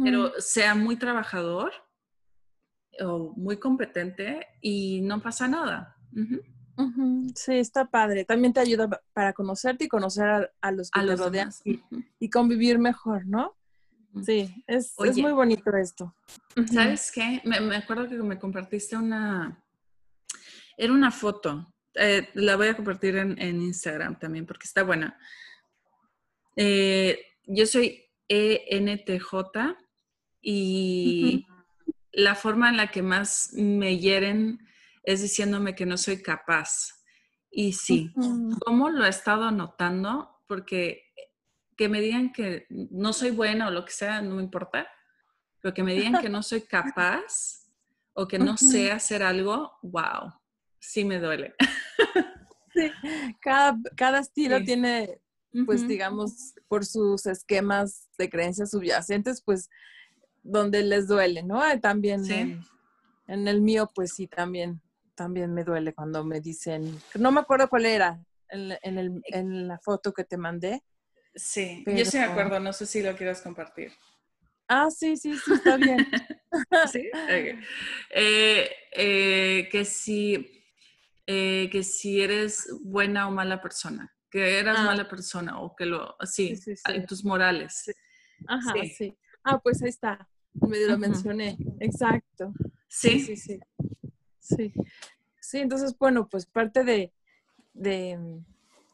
[0.00, 1.72] pero sea muy trabajador
[3.00, 5.96] o muy competente y no pasa nada.
[7.34, 8.24] Sí, está padre.
[8.24, 13.26] También te ayuda para conocerte y conocer a, los que te rodean y, convivir mejor,
[13.26, 13.56] ¿no?
[14.24, 16.14] Sí, es, muy bonito esto.
[16.72, 17.40] ¿Sabes qué?
[17.44, 19.62] Me, me, acuerdo que me compartiste una,
[20.76, 25.18] era una foto eh, la voy a compartir en, Instagram también porque está buena.
[26.54, 29.34] Eh, yo soy ENTJ
[30.40, 31.46] y
[32.12, 34.60] la forma en la que más me hieren
[35.02, 37.02] es diciéndome que no soy capaz.
[37.50, 38.12] Y sí,
[38.64, 40.42] ¿cómo lo he estado notando?
[40.46, 41.07] Porque
[41.78, 44.88] que me digan que no soy buena o lo que sea, no me importa,
[45.60, 47.68] pero que me digan que no soy capaz
[48.14, 50.32] o que no sé hacer algo, wow,
[50.80, 51.54] sí me duele.
[52.74, 52.92] Sí,
[53.40, 55.20] cada, estilo tiene,
[55.64, 59.70] pues digamos, por sus esquemas de creencias subyacentes, pues
[60.42, 61.60] donde les duele, ¿no?
[61.80, 62.22] También
[63.26, 64.80] en, el mío, pues sí, también,
[65.14, 70.24] también me duele cuando me dicen, no me acuerdo cuál era en, la foto que
[70.24, 70.82] te mandé.
[71.34, 73.92] Sí, yo sí me acuerdo, no sé si lo quieras compartir.
[74.66, 76.06] Ah, sí, sí, sí, está bien.
[76.92, 77.10] sí,
[78.10, 80.62] eh, eh, que si
[81.26, 84.84] eh, que si eres buena o mala persona, que eras ah.
[84.84, 86.74] mala persona o que lo, sí, sí,
[87.06, 87.94] tus morales.
[88.46, 89.16] Ajá, sí.
[89.44, 92.52] Ah, pues ahí está, medio lo mencioné, exacto.
[92.88, 93.20] Sí.
[93.20, 93.60] Sí, sí,
[94.38, 94.72] sí.
[95.40, 97.12] Sí, entonces, bueno, pues parte de,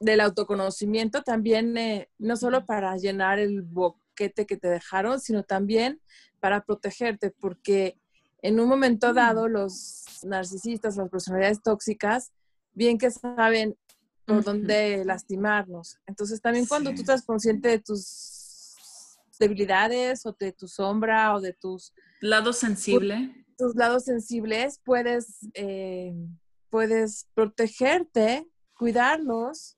[0.05, 6.01] del autoconocimiento también, eh, no solo para llenar el boquete que te dejaron, sino también
[6.41, 7.99] para protegerte, porque
[8.43, 9.15] en un momento mm.
[9.15, 12.33] dado los narcisistas, las personalidades tóxicas,
[12.75, 13.77] bien que saben
[14.27, 15.99] por dónde lastimarnos.
[16.07, 21.53] Entonces también cuando tú estás consciente de tus debilidades o de tu sombra o de
[21.53, 21.93] tus...
[22.21, 23.31] Lados sensibles.
[23.57, 26.15] Tus lados sensibles, puedes, eh,
[26.71, 29.77] puedes protegerte, cuidarlos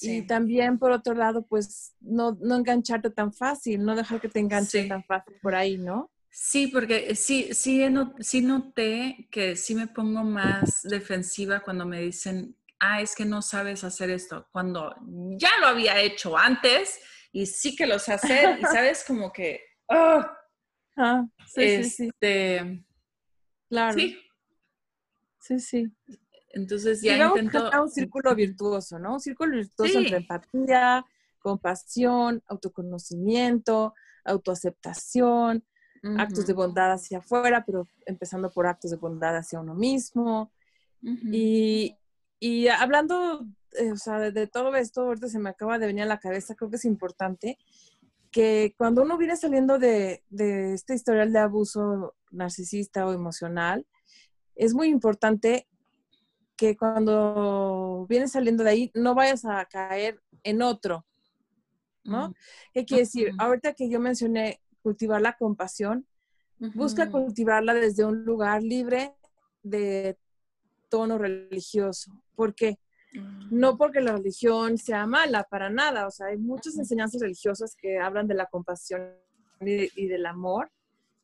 [0.00, 4.40] y también por otro lado, pues no, no engancharte tan fácil, no dejar que te
[4.40, 6.10] enganchen tan fácil por ahí, ¿no?
[6.30, 7.86] Sí, porque sí, sí,
[8.18, 13.40] sí noté que sí me pongo más defensiva cuando me dicen, ah, es que no
[13.40, 14.94] sabes hacer esto, cuando
[15.38, 19.60] ya lo había hecho antes y sí que lo sé hacer y sabes como que,
[19.88, 20.24] oh,
[20.96, 22.84] ah, sí, sí, este,
[23.68, 23.98] Claro.
[23.98, 24.18] Sí.
[25.40, 25.92] Sí, sí.
[26.54, 27.70] Entonces ya intento...
[27.82, 29.14] un círculo virtuoso, ¿no?
[29.14, 31.04] Un círculo virtuoso entre empatía,
[31.40, 35.64] compasión, autoconocimiento, autoaceptación,
[36.18, 40.52] actos de bondad hacia afuera, pero empezando por actos de bondad hacia uno mismo.
[41.02, 41.96] y,
[42.38, 46.06] y, hablando eh, o sea, de, todo esto, ahorita se me acaba de venir a
[46.06, 47.58] la cabeza, creo que es importante
[48.30, 53.86] que cuando uno viene saliendo de, de este historial de abuso narcisista o emocional,
[54.54, 55.66] es muy importante
[56.56, 61.04] que cuando vienes saliendo de ahí no vayas a caer en otro,
[62.04, 62.34] ¿no?
[62.72, 63.32] ¿Qué quiere decir?
[63.38, 66.06] Ahorita que yo mencioné cultivar la compasión,
[66.74, 69.14] busca cultivarla desde un lugar libre
[69.62, 70.18] de
[70.88, 72.12] tono religioso.
[72.36, 72.78] ¿Por qué?
[73.50, 73.78] No mm.
[73.78, 76.06] porque la religión sea mala, para nada.
[76.06, 79.14] O sea, hay muchas enseñanzas religiosas que hablan de la compasión
[79.60, 80.70] y, del amor,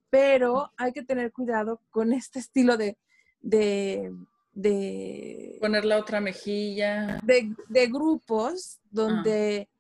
[0.09, 2.97] pero hay que tener cuidado con este estilo de,
[3.43, 4.13] de,
[4.53, 7.19] de poner la otra mejilla.
[7.23, 9.77] De, de grupos donde Ah.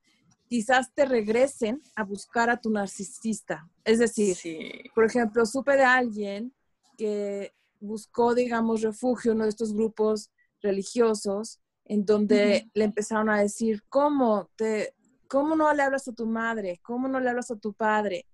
[0.48, 3.68] quizás te regresen a buscar a tu narcisista.
[3.84, 4.70] Es decir, Sí.
[4.94, 6.52] por ejemplo, supe de alguien
[6.96, 10.30] que buscó, digamos, refugio en uno de estos grupos
[10.62, 14.94] religiosos en donde le empezaron a decir, ¿cómo, te,
[15.28, 16.78] ¿cómo no le hablas a tu madre?
[16.82, 18.26] ¿Cómo no le hablas a tu padre?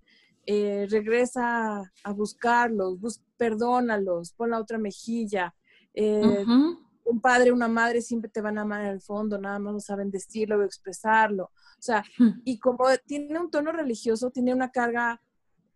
[0.46, 5.54] Eh, regresa a buscarlos, bus- perdónalos, pon la otra mejilla.
[5.96, 6.44] Eh,
[7.04, 9.80] un padre, una madre siempre te van a amar en el fondo, nada más no
[9.80, 11.44] saben decirlo o expresarlo.
[11.44, 12.04] O sea,
[12.44, 15.20] y como tiene un tono religioso, tiene una carga,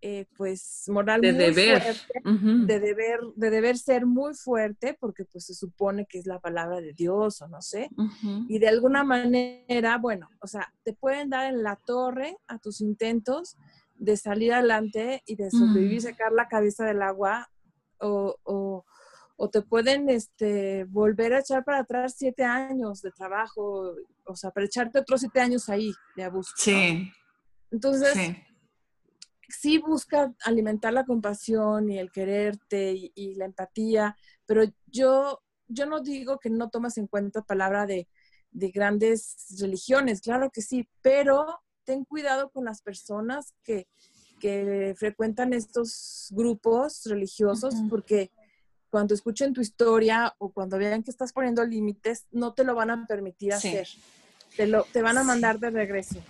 [0.03, 1.83] eh, pues, moral De muy deber.
[1.83, 2.21] fuerte,
[2.67, 6.81] de deber, de deber ser muy fuerte, porque pues se supone que es la palabra
[6.81, 7.89] de Dios o no sé.
[8.49, 12.81] Y de alguna manera, bueno, o sea, te pueden dar en la torre a tus
[12.81, 13.57] intentos
[13.97, 17.49] de salir adelante y de sobrevivir, sacar la cabeza del agua,
[18.01, 18.85] o, o-
[19.43, 23.95] o te pueden este, volver a echar para atrás siete años de trabajo,
[24.27, 26.51] o sea, para echarte otros siete años ahí de abuso.
[26.51, 26.63] ¿no?
[26.63, 27.11] Sí,
[27.71, 28.37] Entonces, sí.
[29.49, 35.87] sí busca alimentar la compasión y el quererte y, y la empatía, pero yo, yo
[35.87, 38.09] no digo que no tomas en cuenta palabra de,
[38.51, 43.89] de grandes religiones, claro que sí, pero ten cuidado con las personas que,
[44.39, 48.31] que frecuentan estos grupos religiosos porque
[48.91, 52.91] cuando escuchen tu historia o cuando vean que estás poniendo límites, no te lo van
[52.91, 53.69] a permitir Sí.
[53.69, 53.89] hacer.
[54.57, 55.29] Te, lo, te van a Sí.
[55.29, 56.23] mandar de regreso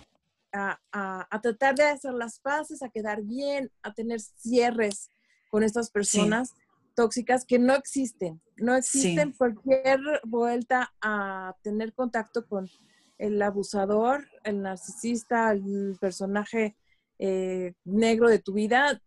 [0.53, 5.09] a, a- a tratar de hacer las paces, a quedar bien, a tener cierres
[5.49, 6.53] con estas personas
[6.95, 8.41] tóxicas que no existen.
[8.57, 12.69] No existen cualquier vuelta a tener contacto con
[13.17, 16.75] el abusador, el narcisista, el personaje
[17.19, 18.99] eh, negro de tu vida,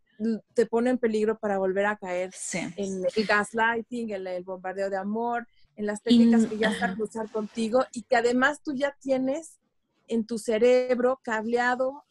[0.54, 2.58] te pone en peligro para volver a caer Sí.
[2.76, 5.46] en el gaslighting, en el bombardeo de amor,
[5.76, 9.58] en las Y- técnicas que ya están usar contigo y que además tú ya tienes
[10.06, 12.04] en tu cerebro cableado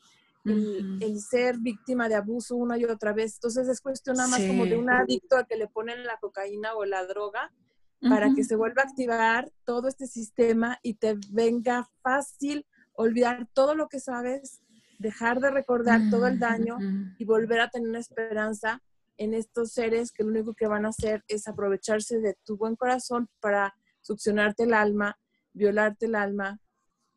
[0.45, 3.35] el, el ser víctima de abuso una y otra vez.
[3.35, 4.75] Entonces es cuestión nada más como de Sí.
[4.75, 7.53] un adicto al que le ponen la cocaína o la droga
[8.01, 13.75] para que se vuelva a activar todo este sistema y te venga fácil olvidar todo
[13.75, 14.61] lo que sabes,
[15.03, 16.77] dejar de recordar todo el daño
[17.19, 18.81] y volver a tener una esperanza
[19.17, 22.75] en estos seres que lo único que van a hacer es aprovecharse de tu buen
[22.75, 25.19] corazón para succionarte el alma,
[25.53, 26.59] violarte el alma,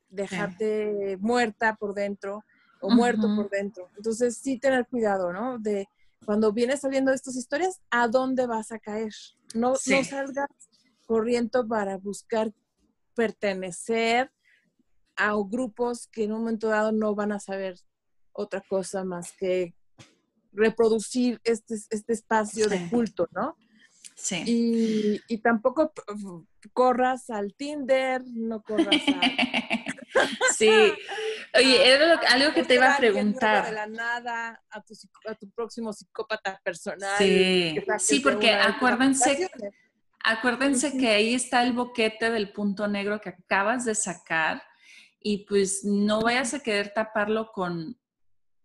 [0.08, 2.44] dejarte muerta por dentro
[2.80, 3.88] o muerto por dentro.
[3.96, 5.58] Entonces sí tener cuidado, ¿no?
[5.58, 5.88] De
[6.24, 9.12] cuando vienes saliendo de estas historias, ¿a dónde vas a caer?
[9.54, 9.92] No, Sí.
[9.94, 10.48] no salgas
[11.06, 12.52] corriendo para buscar
[13.14, 14.30] pertenecer
[15.16, 17.76] a grupos que en un momento dado no van a saber
[18.32, 19.74] otra cosa más que
[20.52, 23.56] reproducir este, este espacio de culto, ¿no?
[24.14, 24.42] Sí.
[24.46, 25.92] Y, y tampoco
[26.72, 29.20] corras al Tinder, no corras a...
[30.56, 30.70] Sí.
[31.54, 33.72] Oye, era lo- algo que te iba a nuevo De preguntar.
[33.74, 34.94] la nada a tu,
[35.26, 37.18] a tu próximo psicópata personal.
[37.18, 37.76] Sí.
[37.98, 39.50] Sí, porque acuérdense,
[40.24, 44.62] acuérdense que ahí está el boquete del punto negro que acabas de sacar
[45.28, 47.98] y pues no vayas a querer taparlo con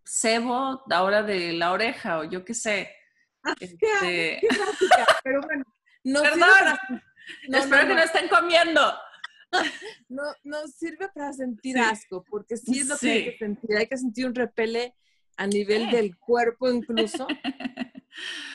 [0.06, 2.96] cebo ahora de la oreja o yo qué sé.
[3.58, 3.78] Qué, Este,
[4.42, 4.48] qué
[5.24, 5.64] pero bueno.
[6.04, 6.40] No Perdón.
[6.44, 6.80] sirve para,
[7.50, 8.04] no, espero no, que no.
[8.04, 8.82] estén comiendo.
[10.10, 11.82] no, no sirve para sentir Sí.
[11.82, 13.78] asco, porque sí es lo que hay que sentir.
[13.78, 14.96] Hay que sentir un repele
[15.38, 17.26] a nivel del cuerpo incluso,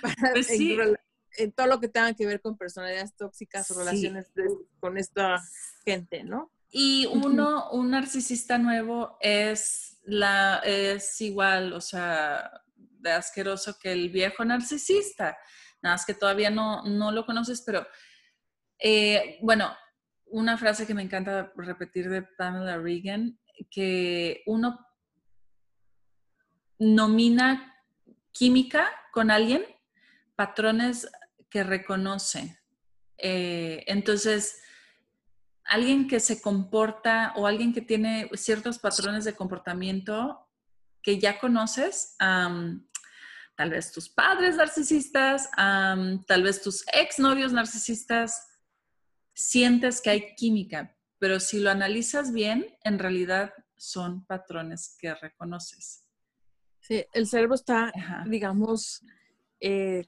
[0.00, 0.76] para- Pues en, sí.
[0.76, 1.00] rela-
[1.38, 4.44] en todo lo que tenga que ver con personalidades tóxicas o relaciones de-
[4.78, 5.42] con esta
[5.84, 6.52] gente, ¿no?
[6.70, 14.10] Y uno, un narcisista nuevo es la es igual, o sea, de asqueroso que el
[14.10, 15.36] viejo narcisista.
[15.82, 17.86] Nada más que todavía no, no lo conoces, pero
[18.78, 19.74] eh, bueno,
[20.26, 23.38] una frase que me encanta repetir de Pamela Regan,
[23.70, 24.78] que uno
[26.78, 27.74] nomina
[28.32, 29.64] química con alguien,
[30.34, 31.10] patrones
[31.48, 32.58] que reconoce.
[33.18, 34.60] Eh, entonces,
[35.68, 40.48] alguien que se comporta o alguien que tiene ciertos patrones de comportamiento
[41.02, 48.46] que ya conoces, tal vez tus padres narcisistas, tal vez tus exnovios narcisistas,
[49.34, 56.06] sientes que hay química, pero si lo analizas bien, en realidad son patrones que reconoces.
[56.80, 58.24] Sí, el cerebro está, Ajá.
[58.26, 59.04] digamos,
[59.60, 60.06] eh,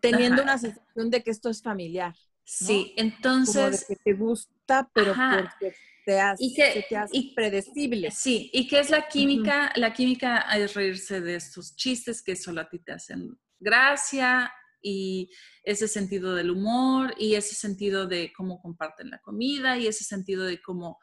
[0.00, 0.52] teniendo Ajá.
[0.52, 2.14] una sensación de que esto es familiar,
[2.50, 5.54] Sí, como de entonces, que te gusta, pero Ajá.
[5.60, 5.76] porque
[6.06, 8.10] te hace, Y que- se te hace y- predecible.
[8.10, 12.62] Sí, y que es la química, la química es reírse de estos chistes que solo
[12.62, 15.28] a ti te hacen gracia y
[15.62, 20.44] ese sentido del humor y ese sentido de cómo comparten la comida y ese sentido
[20.44, 20.98] de cómo,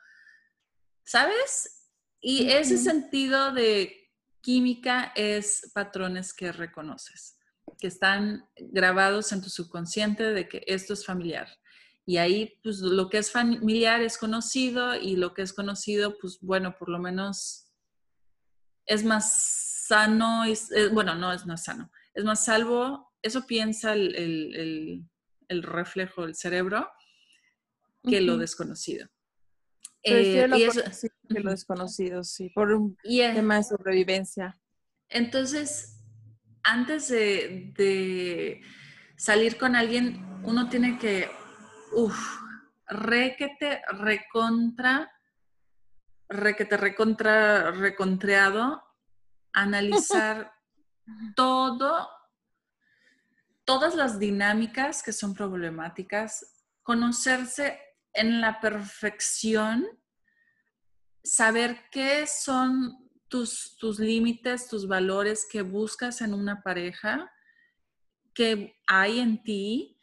[1.03, 1.91] ¿sabes?
[2.19, 4.09] Y ese sentido de
[4.41, 7.34] química es patrones que reconoces,
[7.79, 11.47] que están grabados en tu subconsciente de que esto es familiar.
[12.05, 16.39] Y ahí, pues lo que es familiar es conocido y lo que es conocido, pues
[16.41, 17.71] bueno, por lo menos
[18.85, 23.93] es más sano, y, eh, bueno, no es más sano, es más salvo, eso piensa
[23.93, 25.03] el,
[25.49, 26.87] reflejo del cerebro
[28.03, 29.07] que lo desconocido.
[30.03, 34.55] Eh, lo que lo desconocido, sí, por un tema de sobrevivencia.
[35.09, 35.94] Entonces,
[36.65, 38.61] antes de, de
[39.15, 41.29] salir con alguien, uno tiene que
[41.97, 42.41] Uf,
[42.87, 45.09] requete, recontra,
[46.27, 48.83] requete, recontra, recontreado,
[49.53, 50.53] analizar
[51.37, 52.09] todo,
[53.63, 57.79] todas las dinámicas que son problemáticas, conocerse
[58.11, 59.87] en la perfección,
[61.23, 63.04] saber qué son
[63.35, 67.29] tus, tus límites, tus valores que buscas en una pareja,
[68.33, 69.99] que hay en ti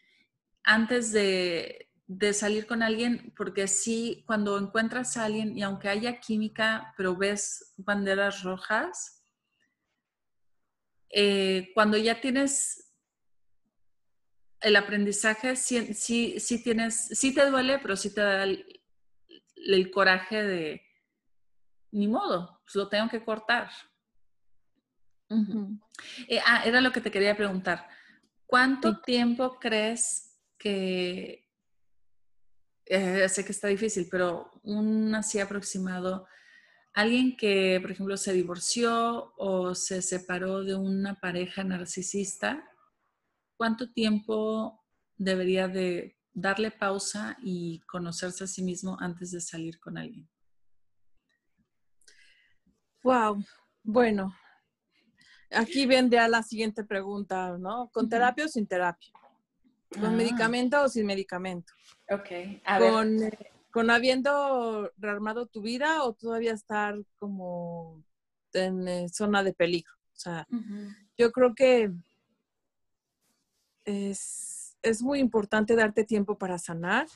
[0.63, 1.89] antes de,
[2.35, 7.73] salir con alguien, porque sí, cuando encuentras a alguien y aunque haya química, pero ves
[7.79, 9.25] banderas rojas,
[11.09, 12.93] eh, cuando ya tienes
[14.61, 20.83] el aprendizaje, sí, tienes, sí te duele, pero sí te da el, coraje de,
[21.93, 23.71] ni modo, pues lo tengo que cortar.
[26.29, 27.89] Eh, ah, era lo que te quería preguntar.
[28.47, 31.49] ¿Cuánto tiempo crees que
[32.87, 36.27] eh, sé que está difícil, pero un así aproximado,
[36.93, 42.69] alguien que, por ejemplo, se divorció o se separó de una pareja narcisista,
[43.57, 44.85] ¿cuánto tiempo
[45.17, 50.29] debería de darle pausa y conocerse a sí mismo antes de salir con alguien?
[53.03, 53.45] Wow,
[53.83, 54.35] bueno,
[55.51, 57.91] aquí vendría la siguiente pregunta, ¿no?
[57.93, 59.13] ¿Con terapia o sin terapia?
[59.91, 60.11] ¿Con ah.
[60.11, 61.73] medicamento o sin medicamento?
[62.09, 62.29] Ok.
[62.79, 63.39] con, eh,
[63.71, 68.03] con habiendo rearmado tu vida o todavía estar como
[68.53, 69.93] en eh, zona de peligro.
[69.95, 70.47] O sea,
[71.17, 71.91] yo creo que
[73.85, 77.07] es, muy importante darte tiempo para sanar.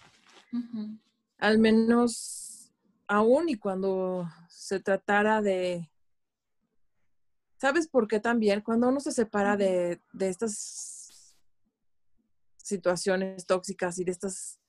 [1.39, 2.46] Al menos
[3.07, 5.89] aún y cuando se tratara de...
[7.59, 8.61] ¿Sabes por qué también?
[8.61, 11.35] Cuando uno se separa de, de estas
[12.57, 14.61] situaciones tóxicas y de estas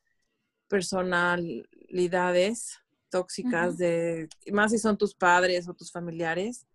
[0.68, 2.80] personalidades
[3.10, 6.66] tóxicas de, más si son tus padres o tus familiares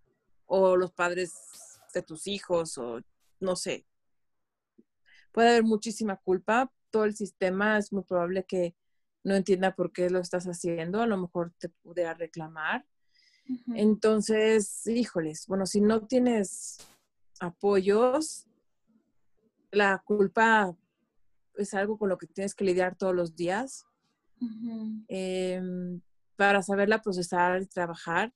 [0.47, 1.33] o los padres
[1.95, 3.01] de tus hijos o
[3.41, 3.87] no sé.
[5.31, 6.71] Puede haber muchísima culpa.
[6.91, 8.75] Todo el sistema es muy probable que
[9.25, 11.01] no entienda por qué lo estás haciendo.
[11.01, 12.85] A lo mejor te pudiera reclamar.
[13.75, 16.79] Entonces, híjoles, bueno, si no tienes
[17.41, 18.47] apoyos,
[19.71, 20.75] la culpa
[21.57, 23.85] es algo con lo que tienes que lidiar todos los días
[25.09, 26.01] em,
[26.37, 28.33] para saberla procesar y trabajar,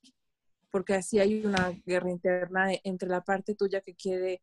[0.71, 4.43] porque así hay una guerra interna entre la parte tuya que quiere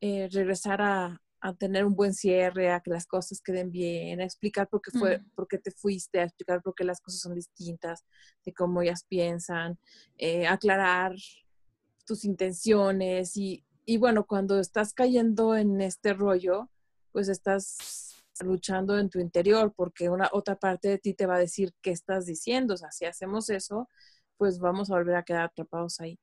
[0.00, 1.20] eh, regresar a,
[1.58, 5.22] tener un buen cierre, a que las cosas queden bien, a explicar por qué, fue,
[5.34, 8.04] por qué te fuiste, a explicar por qué las cosas son distintas,
[8.44, 9.78] de cómo ellas piensan,
[10.18, 11.14] eh, aclarar
[12.04, 16.70] tus intenciones y, y bueno, cuando estás cayendo en este rollo,
[17.12, 18.10] pues estás
[18.42, 21.90] luchando en tu interior porque una otra parte de ti te va a decir qué
[21.90, 22.74] estás diciendo.
[22.74, 23.88] O sea, si hacemos eso,
[24.36, 26.18] pues vamos a volver a quedar atrapados ahí.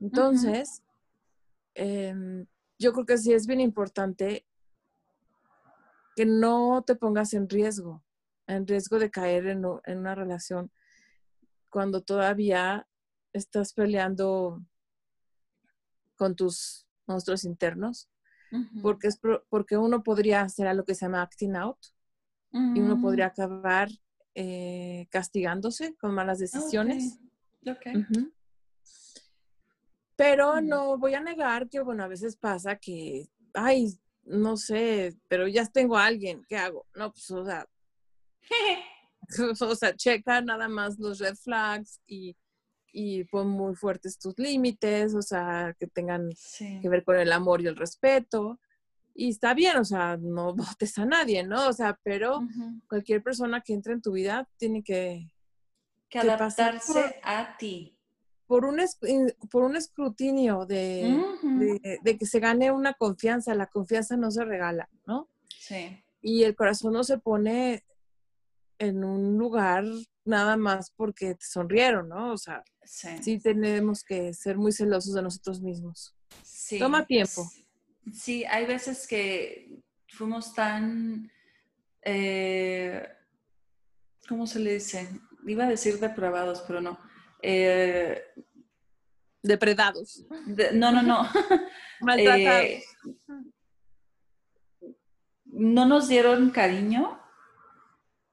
[0.00, 0.82] Entonces,
[1.74, 2.46] em,
[2.78, 4.44] yo creo que sí es bien importante
[6.14, 8.04] que no te pongas en riesgo,
[8.46, 10.70] en riesgo de caer en, en una relación
[11.70, 12.86] cuando todavía
[13.32, 14.62] estás peleando
[16.16, 18.08] con tus monstruos internos
[18.82, 21.78] porque, es porque uno podría hacer lo que se llama acting out
[22.52, 23.30] y uno podría mm.
[23.30, 23.88] acabar
[24.34, 27.18] eh, castigándose con malas decisiones.
[30.16, 30.66] Pero mm.
[30.66, 35.66] no voy a negar que, bueno, a veces pasa que, ay, no sé, pero ya
[35.66, 36.86] tengo a alguien, ¿qué hago?
[36.94, 37.66] No, pues, o sea,
[39.60, 42.36] o sea, checa nada más los red flags y
[42.92, 47.62] y pon muy fuertes tus límites, o sea, que tengan que ver con el amor
[47.62, 48.60] y el respeto.
[49.14, 51.68] Y está bien, o sea, no votes a nadie, ¿no?
[51.68, 52.40] O sea, pero
[52.88, 55.32] cualquier persona que entre en tu vida tiene que...
[56.08, 57.98] Que adaptarse a ti.
[58.52, 58.78] Por un,
[59.50, 61.24] por un escrutinio de,
[62.02, 63.54] de, que se gane una confianza.
[63.54, 65.30] La confianza no se regala, ¿no?
[65.48, 66.04] Sí.
[66.20, 67.82] Y el corazón no se pone
[68.78, 69.86] en un lugar
[70.26, 72.34] nada más porque te sonrieron, ¿no?
[72.34, 76.14] O sea, sí, tenemos que ser muy celosos de nosotros mismos.
[76.42, 76.78] Sí.
[76.78, 77.50] Toma tiempo.
[78.12, 81.32] Sí, hay veces que fuimos tan,
[82.02, 83.02] eh,
[84.28, 85.08] ¿cómo se le dice?
[85.46, 87.11] Iba a decir depravados, pero no.
[87.42, 88.22] Eh,
[89.42, 90.24] Depredados.
[90.74, 91.28] no, no, no.
[92.00, 92.64] Maltratados.
[92.64, 92.84] Eh,
[95.44, 97.22] no nos dieron cariño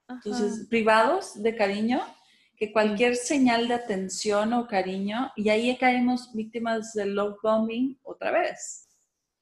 [0.10, 2.02] entonces, privados de cariño,
[2.58, 8.32] que cualquier señal de atención o cariño, y ahí caemos víctimas del love bombing otra
[8.32, 8.88] vez.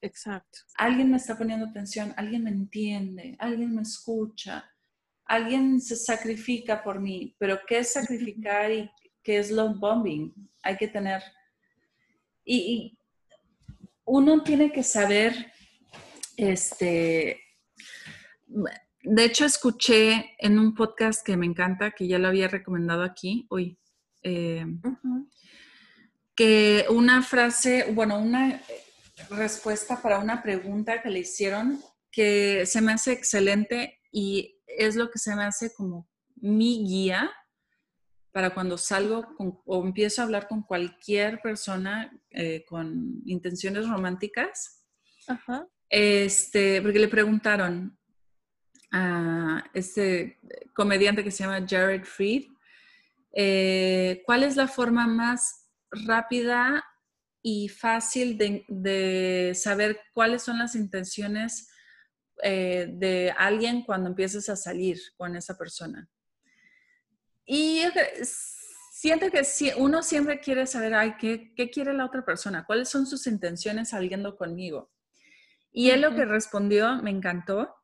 [0.00, 0.58] Exacto.
[0.76, 4.70] Alguien me está poniendo atención, alguien me entiende, alguien me escucha,
[5.24, 8.90] alguien se sacrifica por mí, pero ¿qué es sacrificar y
[9.22, 10.32] qué es love bombing?
[10.62, 11.22] Hay que tener...
[12.44, 12.98] Y, y
[14.04, 15.52] uno tiene que saber,
[16.36, 17.40] este,
[19.02, 23.46] de hecho, escuché en un podcast que me encanta, que ya lo había recomendado aquí,
[23.50, 23.78] hoy,
[24.22, 24.66] eh,
[26.34, 28.62] que una frase, bueno, una
[29.30, 35.10] respuesta para una pregunta que le hicieron que se me hace excelente y es lo
[35.10, 37.30] que se me hace como mi guía
[38.32, 39.26] para cuando salgo
[39.64, 44.84] o empiezo a hablar con cualquier persona eh, con intenciones románticas.
[45.88, 47.98] Este, porque le preguntaron,
[48.90, 50.38] a este
[50.74, 52.44] comediante que se llama Jared Fried,
[53.32, 56.84] eh, ¿cuál es la forma más rápida
[57.42, 61.68] y fácil de, saber cuáles son las intenciones
[62.42, 66.08] eh, de alguien cuando empiezas a salir con esa persona?
[67.50, 67.82] Y
[68.92, 69.42] siento que
[69.78, 72.66] uno siempre quiere saber, ay, ¿qué, ¿qué, quiere la otra persona?
[72.66, 74.92] ¿Cuáles son sus intenciones saliendo conmigo?
[75.72, 77.74] Y él lo que respondió me encantó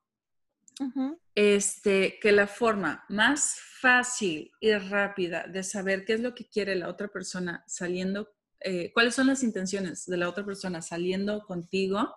[1.34, 6.74] este, que la forma más fácil y rápida de saber qué es lo que quiere
[6.74, 12.14] la otra persona saliendo, eh, cuáles son las intenciones de la otra persona saliendo contigo,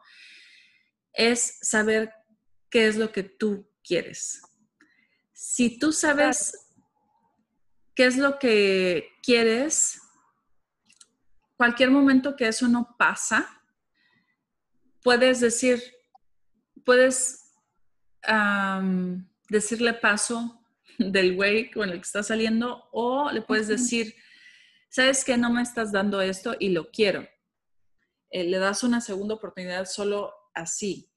[1.14, 2.12] es saber
[2.70, 4.42] qué es lo que tú quieres.
[5.32, 6.67] Si tú sabes
[7.98, 10.00] qué es lo que quieres,
[11.56, 13.60] cualquier momento que eso no pasa,
[15.02, 15.82] puedes decir,
[16.86, 17.56] puedes
[19.50, 20.64] decirle paso
[21.00, 24.14] del güey con el que está saliendo o le puedes decir,
[24.90, 27.28] sabes que no me estás dando esto y lo quiero.
[28.30, 31.10] Eh, le das una segunda oportunidad solo así.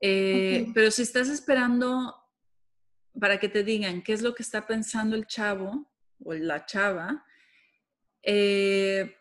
[0.00, 2.16] Eh, pero si estás esperando
[3.20, 5.89] para que te digan qué es lo que está pensando el chavo
[6.24, 7.24] o la chava,
[8.22, 9.16] eh,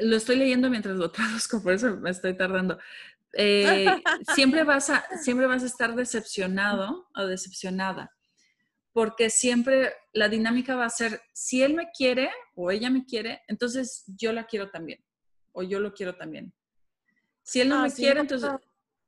[0.00, 2.78] lo estoy leyendo mientras lo traduzco, por eso me estoy tardando.
[3.32, 3.86] Eh,
[4.34, 8.14] siempre, vas a, siempre vas a estar decepcionado o decepcionada,
[8.92, 13.42] porque siempre la dinámica va a ser, si él me quiere o ella me quiere,
[13.48, 15.04] entonces yo la quiero también,
[15.52, 16.54] o yo lo quiero también.
[17.42, 18.50] Si él no ah, me quiere, entonces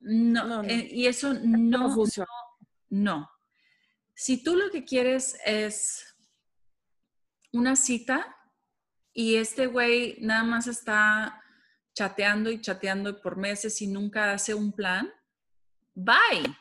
[0.00, 2.28] no, eh, y eso no, funciona.
[2.88, 3.30] no.
[4.14, 6.16] Si tú lo que quieres es
[7.52, 8.36] una cita
[9.12, 11.42] y este güey nada más está
[11.94, 15.12] chateando y chateando por meses y nunca hace un plan,
[15.94, 16.54] bye.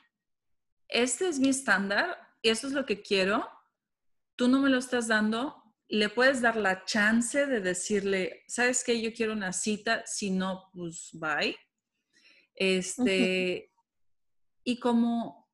[0.87, 3.47] Este es mi estándar, esto es lo que quiero,
[4.35, 9.01] tú no me lo estás dando, le puedes dar la chance de decirle, ¿sabes qué?
[9.01, 11.55] Yo quiero una cita, si no, pues bye.
[12.55, 13.71] Este,
[14.63, 15.47] y como,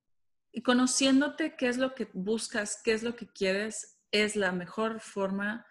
[0.52, 5.02] y conociéndote qué es lo que buscas, qué es lo que quieres, es la mejor
[5.02, 5.66] forma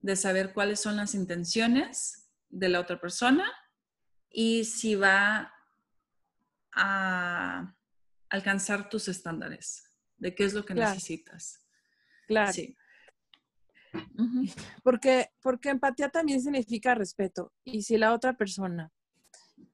[0.00, 3.50] de saber cuáles son las intenciones de la otra persona
[4.28, 5.54] y si va
[6.72, 7.74] a
[8.28, 9.84] alcanzar tus estándares
[10.18, 11.64] de qué es lo que necesitas.
[12.26, 12.52] Claro.
[12.52, 12.76] Sí.
[14.82, 17.52] porque, porque empatía también significa respeto.
[17.64, 18.92] Y si la otra persona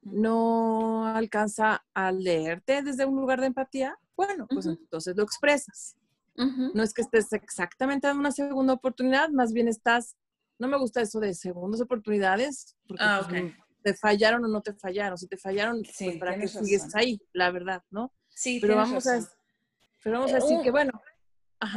[0.03, 5.97] no alcanza a leerte desde un lugar de empatía, bueno, pues entonces lo expresas.
[6.37, 10.15] No es que estés exactamente dando una segunda oportunidad, más bien estás
[10.57, 14.73] no me gusta eso de segundas oportunidades, porque ah, pues, te fallaron o no te
[14.73, 15.17] fallaron.
[15.17, 18.13] Si te fallaron, pues para que sigues ahí, la verdad, ¿no?
[18.29, 19.19] Sí, pero vamos a,
[20.03, 21.01] pero vamos a decir que bueno.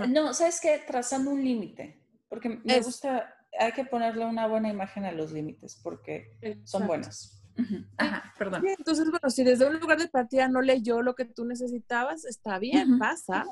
[0.09, 0.83] No, ¿sabes qué?
[0.87, 5.81] Trazando un límite, porque me gusta, hay que ponerle una buena imagen a los límites,
[5.83, 7.35] porque son buenos.
[7.97, 8.65] Ajá, perdón.
[8.69, 12.61] entonces, bueno, si desde un lugar de empatía no leyó lo que tú necesitabas, está
[12.61, 13.45] bien, pasa,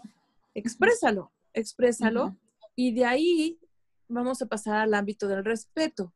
[0.56, 2.36] exprésalo, exprésalo,
[2.74, 3.58] y de ahí
[4.08, 6.14] vamos a pasar al ámbito del respeto.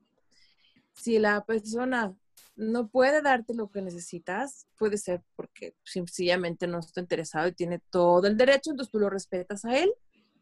[0.94, 2.14] Si la persona
[2.56, 7.80] no puede darte lo que necesitas, puede ser porque sencillamente no está interesado y tiene
[7.90, 9.92] todo el derecho, entonces tú lo respetas a él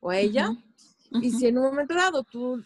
[0.00, 0.50] o a ella.
[1.20, 2.62] Y si en un momento dado tú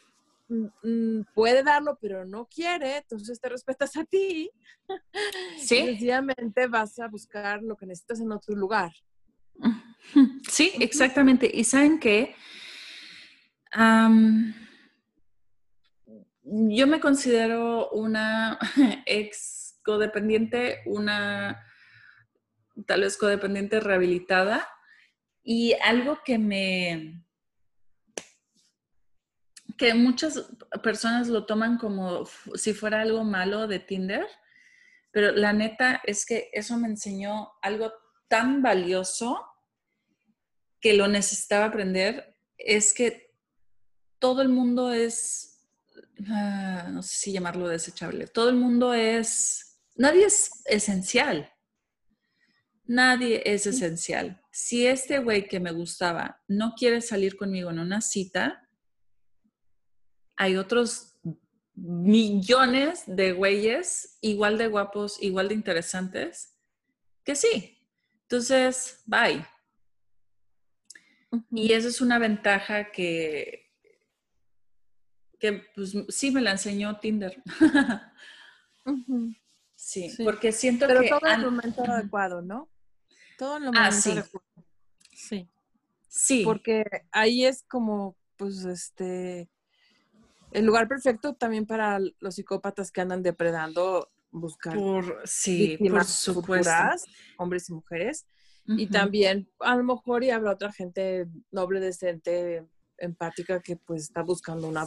[0.48, 4.50] mm, mm, puede darlo, pero no quiere, entonces te respetas a ti.
[5.58, 5.76] Sí.
[5.86, 8.92] sencillamente vas a buscar lo que necesitas en otro lugar.
[10.48, 11.50] Sí, exactamente.
[11.52, 12.34] Y saben qué?
[16.44, 18.58] yo me considero una
[19.06, 21.64] ex codependiente, una
[22.86, 24.68] tal vez codependiente rehabilitada
[25.42, 27.24] y algo que me
[29.78, 30.50] que muchas
[30.82, 32.24] personas lo toman como
[32.54, 34.26] si fuera algo malo de Tinder,
[35.10, 37.92] pero la neta es que eso me enseñó algo
[38.28, 39.44] tan valioso
[40.82, 43.32] que lo necesitaba aprender, es que
[44.18, 45.52] todo el mundo es
[46.28, 51.50] Ah, no sé si llamarlo desechable, todo el mundo es, nadie es esencial.
[52.84, 54.42] Nadie es esencial.
[54.50, 58.68] Si este güey que me gustaba no quiere salir conmigo en una cita,
[60.36, 61.16] hay otros
[61.74, 66.58] millones de güeyes igual de guapos, igual de interesantes,
[67.24, 67.78] que sí.
[68.22, 69.46] Entonces, bye.
[71.50, 73.62] Y esa es una ventaja que
[75.42, 77.42] que pues sí me la enseñó Tinder.
[79.74, 80.94] sí, porque siento que...
[80.94, 82.70] Pero todo en el momento adecuado, ¿no?
[83.36, 84.10] Todo en el ah, momento sí.
[84.12, 84.46] adecuado.
[85.12, 85.50] Sí.
[86.06, 86.42] Sí.
[86.44, 89.50] Porque ahí es como, pues, este,
[90.52, 96.70] el lugar perfecto también para los psicópatas que andan depredando, buscar por, sí, por supuesto.
[97.36, 98.26] hombres y mujeres.
[98.66, 102.64] Y también, a lo mejor, y habrá otra gente noble, decente,
[102.96, 104.86] empática, que pues está buscando una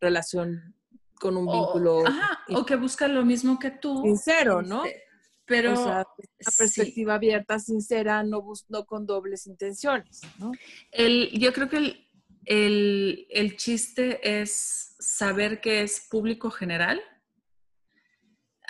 [0.00, 0.74] relación
[1.14, 2.06] con un vínculo.
[2.06, 4.02] Ajá, o que busca lo mismo que tú.
[4.02, 4.84] Sincero, ¿no?
[4.84, 5.02] Este,
[5.44, 5.74] pero.
[5.74, 10.52] O sea, una perspectiva abierta, sincera, no, no con dobles intenciones, ¿no?
[10.90, 12.08] El, yo creo que el,
[12.46, 17.00] el, el chiste es saber que es público general.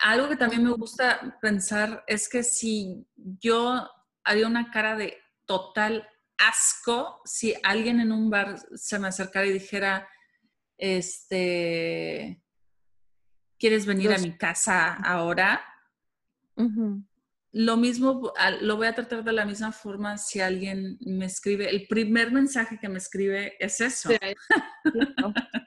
[0.02, 3.88] Algo que también me gusta pensar es que si yo
[4.24, 6.08] haría una cara de total
[6.38, 10.08] asco si alguien en un bar se me acercara y dijera,
[10.76, 12.42] este,
[13.58, 15.64] ¿quieres venir a mi casa ahora?
[17.52, 21.70] Lo mismo, lo voy a tratar de la misma forma si alguien me escribe.
[21.70, 24.10] El primer mensaje que me escribe es eso.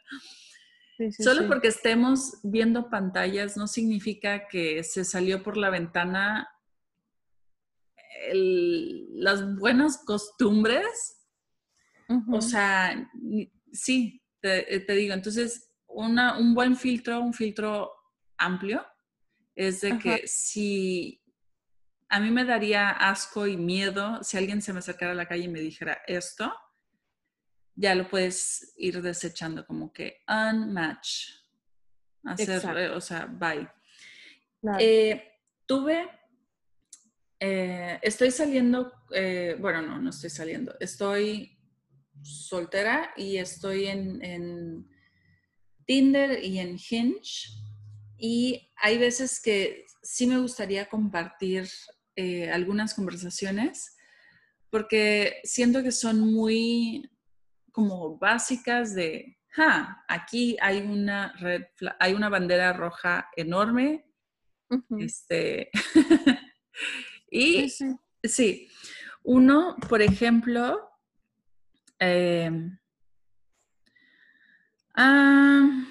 [1.20, 6.50] Solo porque estemos viendo pantallas no significa que se salió por la ventana
[8.34, 11.14] las buenas costumbres.
[12.32, 13.10] O sea,
[13.72, 17.92] sí, eh, te, digo, entonces, una, un buen filtro, un filtro
[18.38, 18.86] amplio,
[19.56, 21.22] es de que si
[22.10, 25.46] a mí me daría asco y miedo si alguien se me acercara a la calle
[25.46, 26.54] y me dijera esto,
[27.76, 31.30] ya lo puedes ir desechando como que unmatch.
[32.24, 33.70] Hacer, eh, o sea, bye.
[34.80, 35.24] Eh,
[35.66, 36.10] tuve,
[37.40, 38.92] estoy saliendo,
[39.60, 41.58] bueno, no, no estoy saliendo, estoy
[42.24, 44.88] soltera y estoy en,
[45.86, 47.50] Tinder y en Hinge.
[48.18, 51.70] Y hay veces que sí me gustaría compartir
[52.16, 53.96] eh, algunas conversaciones
[54.70, 57.10] porque siento que son muy
[57.72, 61.64] como básicas de, ja, aquí hay una red,
[62.00, 64.06] hay una bandera roja enorme.
[65.00, 65.70] Este,
[67.30, 67.70] y
[68.24, 68.68] sí,
[69.24, 70.88] uno, por ejemplo,
[72.00, 72.78] Em,
[74.96, 75.86] ah,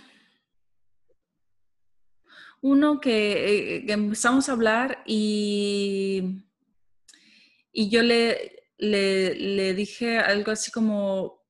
[2.60, 6.44] uno que, empezamos a hablar y,
[7.72, 11.44] y yo le, le, dije algo así como,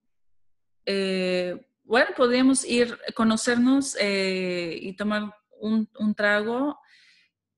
[0.87, 6.79] eh, bueno, podríamos ir, conocernos eh, y tomar un, un, trago.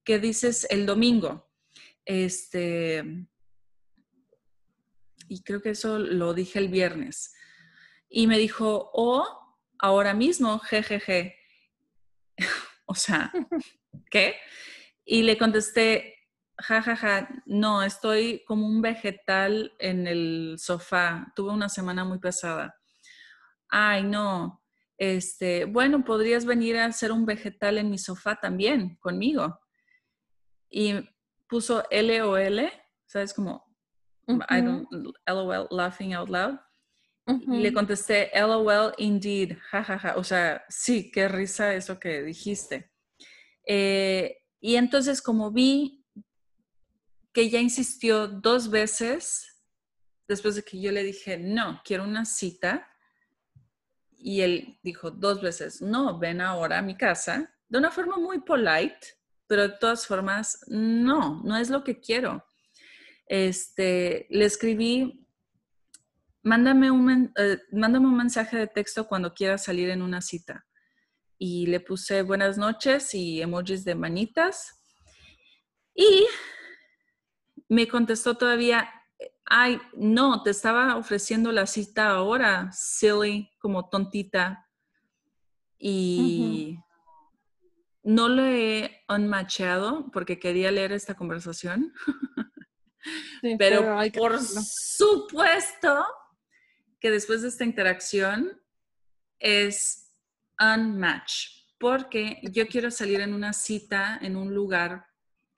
[0.04, 1.47] ¿Qué dices el domingo?
[2.08, 3.04] Este,
[5.28, 7.34] y creo que eso lo dije el viernes.
[8.08, 9.28] Y me dijo, o
[9.78, 11.36] ahora mismo, jejeje.
[12.86, 13.30] o sea,
[14.10, 14.36] ¿qué?
[15.04, 16.14] Y le contesté,
[16.56, 21.30] jajaja, no, estoy como un vegetal en el sofá.
[21.36, 22.74] Tuve una semana muy pesada.
[23.68, 24.64] Ay, no.
[24.96, 29.60] Este, bueno, podrías venir a ser un vegetal en mi sofá también conmigo.
[30.70, 30.94] Y
[31.48, 32.70] puso L o L,
[33.06, 33.32] ¿sabes?
[33.32, 33.64] Como
[34.28, 34.86] I don't,
[35.26, 36.58] LOL, laughing out loud.
[37.26, 40.16] Y le contesté, LOL, indeed, jajaja.
[40.16, 42.90] O sea, sí, qué risa eso que dijiste.
[43.66, 46.06] Eh, y entonces, como vi
[47.32, 49.62] que ya insistió dos veces,
[50.26, 52.88] después de que yo le dije, no, quiero una cita,
[54.10, 58.40] y él dijo dos veces, no, ven ahora a mi casa, de una forma muy
[58.40, 59.17] polite,
[59.48, 62.44] pero de todas formas, no, no es lo que quiero.
[63.26, 65.26] Este, le escribí
[66.42, 70.66] mándame un, eh, mándame un mensaje de texto cuando quieras salir en una cita.
[71.38, 74.80] Y le puse buenas noches y emojis de manitas.
[75.94, 76.26] Y
[77.68, 78.88] me contestó todavía,
[79.44, 84.66] ay, no, te estaba ofreciendo la cita ahora, silly, como tontita.
[85.78, 86.78] Y
[88.08, 91.92] no lo he unmatchado porque quería leer esta conversación.
[93.58, 96.06] pero, pero por supuesto
[97.00, 98.62] que después de esta interacción
[99.38, 100.14] es
[100.58, 101.48] unmatch,
[101.78, 105.04] porque yo quiero salir en una cita en un lugar,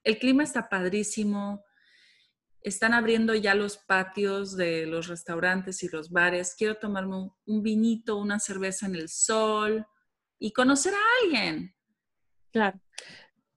[0.03, 1.65] el clima está padrísimo,
[2.63, 8.17] están abriendo ya los patios de los restaurantes y los bares, quiero tomarme un, vinito,
[8.17, 9.87] una cerveza en el sol
[10.41, 11.77] y conocer a alguien.
[12.53, 12.81] Claro.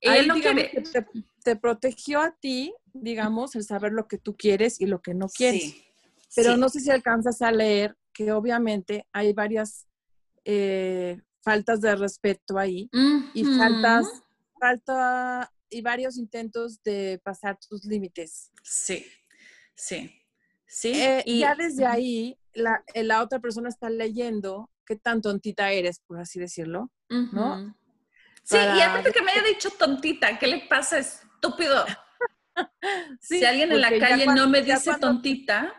[0.01, 0.69] Él no quiere.
[0.91, 1.05] Te,
[1.43, 5.27] te, protegió a ti, digamos, el saber lo que tú quieres y lo que no
[5.27, 5.63] quieres.
[5.63, 5.85] Sí.
[6.35, 9.87] Pero no sé si alcanzas a leer que obviamente hay varias
[10.45, 12.89] eh, faltas de respeto ahí
[13.33, 14.07] y faltas,
[14.59, 18.51] falta y varios intentos de pasar tus límites.
[18.63, 19.05] Sí,
[19.75, 20.11] sí,
[20.67, 20.93] sí.
[20.93, 25.99] Eh, y ya desde ahí la, la, otra persona está leyendo qué tan tontita eres,
[25.99, 27.75] por así decirlo, ¿no?
[28.43, 31.85] Sí, y aparte que me haya dicho tontita, ¿qué le pasa, estúpido?
[33.21, 35.73] si alguien en la calle no me dice tontita.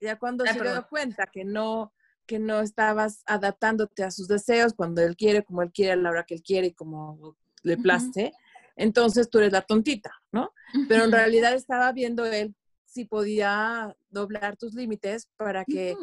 [0.00, 1.92] Ya cuando se dio cuenta que no,
[2.26, 6.10] que no estabas adaptándote a sus deseos cuando él quiere, como él quiere, a la
[6.10, 8.32] hora que él quiere y como le place,
[8.76, 10.52] entonces tú eres la tontita, ¿no?
[10.88, 12.54] Pero en realidad estaba viendo él
[12.84, 15.96] si podía doblar tus límites para que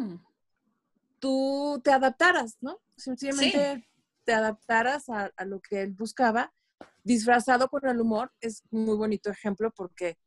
[1.19, 2.81] tú te adaptaras, ¿no?
[2.97, 3.87] Sencillamente
[4.25, 6.51] te adaptaras a, lo que él buscaba
[7.03, 10.17] disfrazado con el humor es un muy bonito ejemplo porque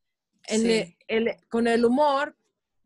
[1.50, 2.36] con el humor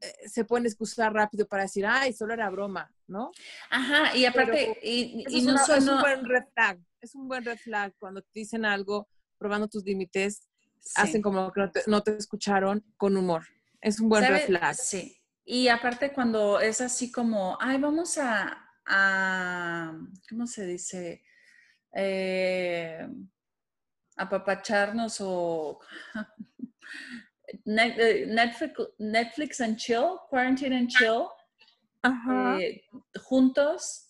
[0.01, 3.31] eh, se pueden excusar rápido para decir, ay, solo era broma, ¿no?
[3.71, 7.59] Ajá, y aparte, y, no es, es un buen red flag, es un buen red
[7.59, 9.09] flag cuando te dicen algo,
[9.39, 10.49] probando tus límites,
[10.97, 13.45] hacen como que no te, escucharon con humor.
[13.81, 14.75] Es un buen red flag.
[14.75, 15.17] Sí.
[15.45, 19.93] Y aparte cuando es así como, ay, vamos a, a
[20.29, 21.23] ¿cómo se dice?
[21.95, 23.07] Eh,
[24.17, 25.81] apapacharnos o
[27.67, 31.29] eh, Netflix, Netflix and chill, quarantine and chill,
[32.05, 32.83] eh,
[33.23, 34.09] juntos.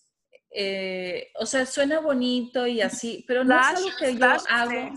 [0.55, 4.93] Eh, o sea, suena bonito y así, pero no es algo que yo hago.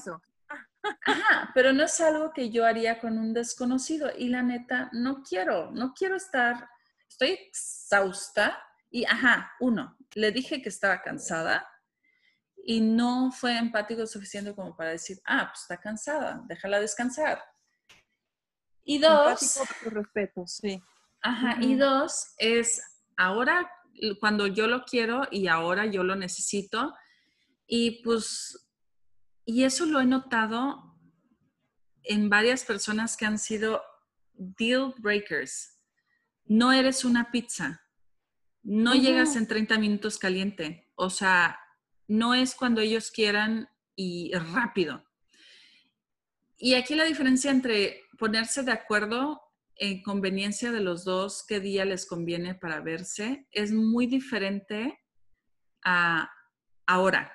[1.05, 4.11] Ajá, pero no es algo que yo haría con un desconocido.
[4.17, 6.69] Y la neta, no quiero, no quiero estar,
[7.09, 8.63] estoy exhausta.
[8.91, 11.67] Y ajá, uno, le dije que estaba cansada
[12.57, 17.43] y no fue empático suficiente como para decir, ah, pues está cansada, déjala descansar.
[18.85, 19.61] Y dos...
[19.83, 20.83] Por respeto, sí.
[21.21, 22.81] Ajá, y dos es
[23.17, 23.71] ahora
[24.21, 26.95] cuando yo lo quiero y ahora yo lo necesito.
[27.67, 28.69] Y pues,
[29.45, 30.97] y eso lo he notado
[32.03, 33.83] en varias personas que han sido
[34.33, 35.81] deal breakers.
[36.45, 37.83] No eres una pizza.
[38.67, 40.91] No llegas en 30 minutos caliente.
[40.97, 41.57] O sea,
[42.09, 45.05] no es cuando ellos quieran y rápido.
[46.59, 49.41] Y aquí la diferencia entre ponerse de acuerdo
[49.77, 54.99] en conveniencia de los dos, qué día les conviene para verse, es muy diferente
[55.85, 56.29] a
[56.87, 57.33] ahora,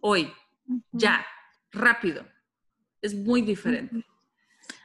[0.00, 0.30] hoy,
[0.92, 1.24] ya,
[1.70, 2.26] rápido.
[3.00, 4.04] Es muy diferente.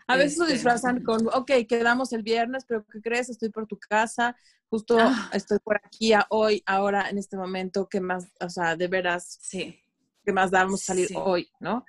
[0.09, 3.29] A veces lo este, disfrazan con, ok, quedamos el viernes, pero ¿qué crees?
[3.29, 4.35] Estoy por tu casa,
[4.69, 5.29] justo ah.
[5.33, 9.79] estoy por aquí, hoy, ahora, en este momento, ¿qué más, o sea, de veras, sí.
[10.25, 11.85] ¿qué más damos salir hoy, no?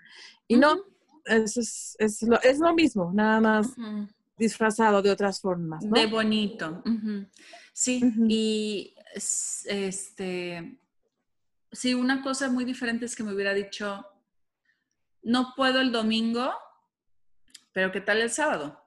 [0.47, 0.85] Y no,
[1.25, 3.75] es, es, lo, es, lo, mismo, nada más
[4.37, 5.83] disfrazado de otras formas.
[5.89, 6.83] De bonito.
[7.73, 8.95] Sí, y
[9.65, 10.79] este,
[11.73, 14.05] sí, una cosa muy diferente es que me hubiera dicho,
[15.23, 16.53] no puedo el domingo,
[17.73, 18.85] pero ¿qué tal el sábado?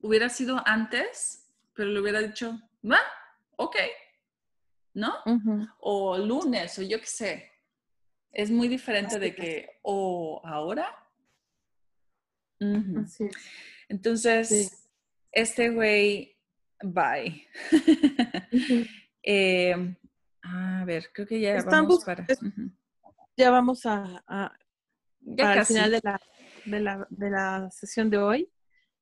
[0.00, 3.00] Hubiera sido antes, pero le hubiera dicho, va,
[3.56, 3.76] ok,
[4.94, 5.14] ¿no?
[5.78, 7.52] O lunes, o yo qué sé.
[8.32, 11.00] Es muy diferente de que, o ahora,
[13.88, 14.88] entonces,
[15.32, 16.34] este güey
[16.84, 17.46] Bye.
[19.26, 19.74] Eh,
[20.42, 22.26] a ver, creo que ya vamos para.
[23.38, 24.52] Ya vamos a, a
[25.38, 26.20] al final de la,
[26.64, 28.50] de, la, de la sesión de hoy.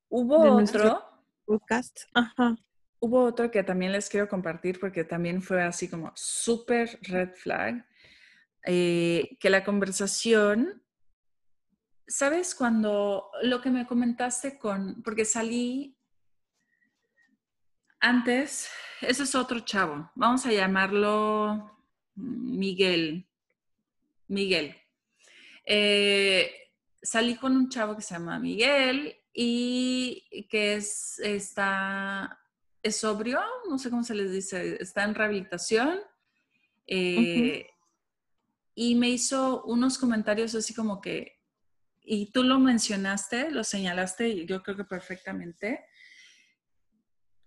[0.08, 1.02] Hubo otro
[1.44, 2.00] podcast.
[2.14, 2.56] Ajá.
[3.00, 7.84] Hubo otro que también les quiero compartir porque también fue así como súper red flag.
[8.64, 10.84] Eh, que la conversación,
[12.06, 12.54] ¿sabes?
[12.54, 15.98] Cuando lo que me comentaste con, porque salí
[17.98, 18.68] antes,
[19.00, 21.76] ese es otro chavo, vamos a llamarlo
[22.14, 23.28] Miguel.
[24.28, 24.76] Miguel.
[25.64, 26.61] Eh,
[27.02, 32.38] salí con un chavo que se llama Miguel y que es, está,
[32.82, 36.00] es sobrio, no sé cómo se les dice, está en rehabilitación.
[36.86, 37.66] Eh,
[38.74, 41.40] y me hizo unos comentarios así como que,
[42.00, 45.84] y tú lo mencionaste, lo señalaste, yo creo que perfectamente,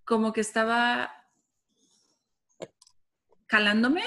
[0.03, 1.12] como que estaba
[3.47, 4.03] calándome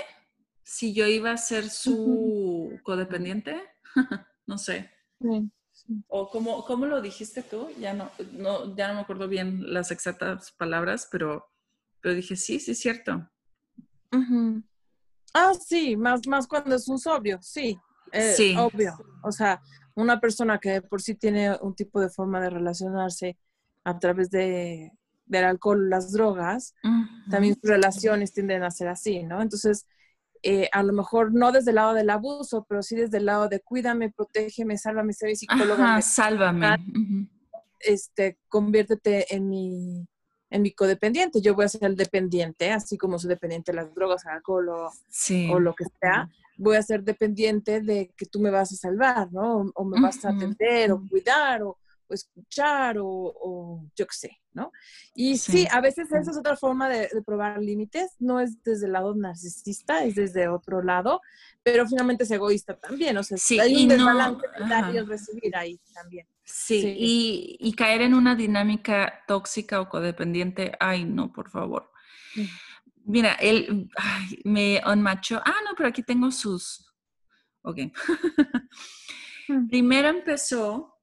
[0.63, 3.61] si yo iba a ser su codependiente,
[4.47, 4.98] no sé.
[6.09, 7.69] O como, ¿cómo lo dijiste tú?
[7.79, 11.47] Ya no, no, ya no me acuerdo bien las exactas palabras, pero,
[12.01, 13.31] pero dije, sí, sí es cierto.
[15.35, 17.79] Ah, sí, más, más cuando es un sobrio, sí.
[18.13, 18.55] Eh, sí.
[18.57, 18.97] Obvio.
[19.23, 19.61] O sea,
[19.95, 23.39] una persona que por sí tiene un tipo de forma de relacionarse
[23.85, 24.93] a través de,
[25.27, 26.75] del alcohol, las drogas,
[27.31, 29.43] también sus relaciones tienden a ser así, ¿no?
[29.43, 29.87] Entonces,
[30.43, 33.49] eh, a lo mejor no desde el lado del abuso, pero sí desde el lado
[33.49, 35.95] de cuídame, protégeme, sálvame, sé mi psicóloga.
[35.95, 36.77] Ajá, sálvame.
[37.81, 40.07] Este, conviértete en mi,
[40.51, 41.41] en mi codependiente.
[41.41, 44.91] Yo voy a ser el dependiente, así como soy dependiente de las drogas, alcohol o,
[45.51, 46.29] o lo que sea.
[46.57, 49.71] Voy a ser dependiente de que tú me vas a salvar, ¿no?
[49.75, 51.79] O, me vas a atender o cuidar o,
[52.09, 54.73] o escuchar o, yo qué sé, ¿no?
[55.15, 58.93] Y sí, a veces esa es otra forma de, probar límites, no es desde el
[58.93, 61.21] lado narcisista, es desde otro lado,
[61.63, 66.27] pero finalmente es egoísta también, o sea, hay un desbalance dar y recibir ahí también.
[66.45, 66.97] Sí,
[67.61, 71.93] Y, caer en una dinámica tóxica o codependiente, ay, no, por favor.
[72.35, 72.45] Mm.
[73.05, 73.91] Mira, él
[74.45, 75.43] me unmachó.
[75.45, 76.91] Ah, no, pero aquí tengo sus.
[77.63, 77.79] Ok.
[79.49, 79.69] Mm.
[79.69, 80.98] Primero empezó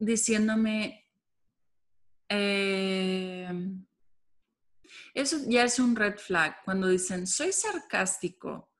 [0.00, 1.06] diciéndome,
[2.28, 3.86] em,
[5.14, 8.70] eso ya es un red flag, cuando dicen, soy sarcástico,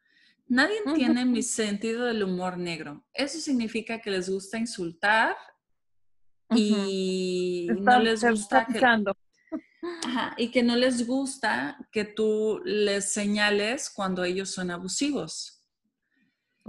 [0.49, 3.07] nadie entiende mi sentido del humor negro.
[3.13, 5.37] Eso significa que les gusta insultar
[6.55, 8.81] y no les gusta que,
[10.37, 15.60] y que no les gusta que tú les señales cuando ellos son abusivos.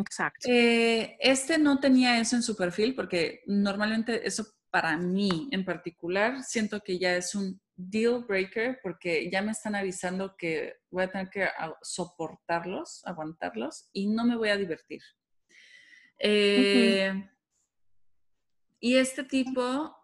[0.02, 0.47] Exacto.
[0.49, 6.43] Eh, este no tenía eso en su perfil porque normalmente eso para mí en particular
[6.43, 11.12] siento que ya es un deal breaker porque ya me están avisando que voy a
[11.12, 11.47] tener que
[11.82, 15.02] soportarlos, aguantarlos y no me voy a divertir.
[16.20, 17.30] Eh,
[18.80, 19.95] y este tipo,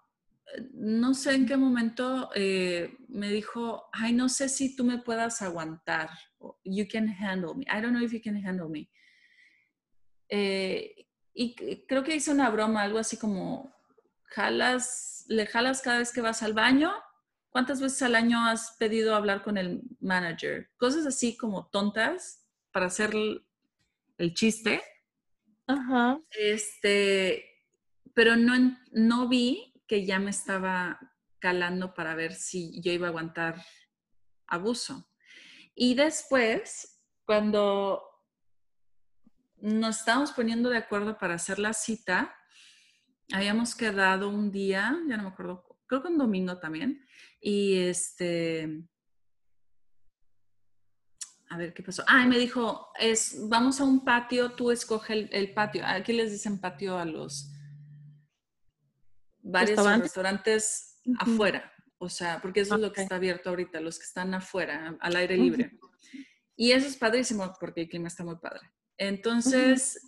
[0.73, 5.41] no sé en qué momento eh, me dijo, ay, no sé si tú me puedas
[5.41, 6.09] aguantar.
[6.63, 7.65] You can handle me.
[7.65, 8.89] I don't know if you can handle me.
[10.29, 11.55] Eh, y
[11.85, 13.71] creo que hice una broma, algo así como,
[14.23, 16.91] jalas, le jalas cada vez que vas al baño.
[17.49, 20.69] ¿Cuántas veces al año has pedido hablar con el manager?
[20.77, 24.81] Cosas así como tontas para hacer el, chiste.
[25.67, 26.19] Ajá.
[26.31, 27.45] Este,
[28.13, 30.99] pero no, no vi que ya me estaba
[31.39, 33.63] calando para ver si yo iba a aguantar
[34.47, 35.09] abuso.
[35.75, 38.03] Y después, cuando
[39.59, 42.35] nos estábamos poniendo de acuerdo para hacer la cita.
[43.33, 47.05] Habíamos quedado un día, ya no me acuerdo, creo que un domingo también.
[47.41, 48.83] Y este,
[51.49, 52.03] a ver qué pasó.
[52.07, 55.83] Ah, y me dijo, es, vamos a un patio, tú escoge el, patio.
[55.85, 57.51] Aquí les dicen patio a los
[59.41, 61.71] varios restaurantes afuera.
[61.99, 65.15] O sea, porque eso es lo que está abierto ahorita, los que están afuera, al
[65.15, 65.79] aire libre.
[66.55, 68.69] Y eso es padrísimo porque el clima está muy padre.
[68.97, 70.01] Entonces,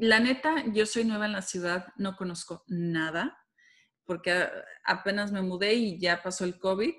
[0.00, 3.38] la neta, yo soy nueva en la ciudad, no conozco nada,
[4.04, 4.48] porque
[4.84, 6.94] apenas me mudé y ya pasó el COVID.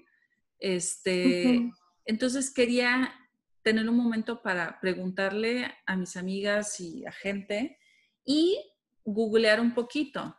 [0.59, 1.71] Este,
[2.05, 3.13] Entonces quería
[3.63, 7.79] tener un momento para preguntarle a mis amigas y a gente
[8.23, 8.59] y
[9.03, 10.35] googlear un poquito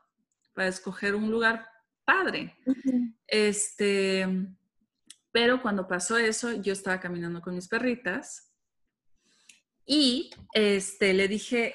[0.55, 1.66] para escoger un lugar
[2.05, 2.57] padre.
[3.26, 4.26] Este,
[5.32, 8.55] pero cuando pasó eso, yo estaba caminando con mis perritas
[9.87, 11.74] y este, le dije,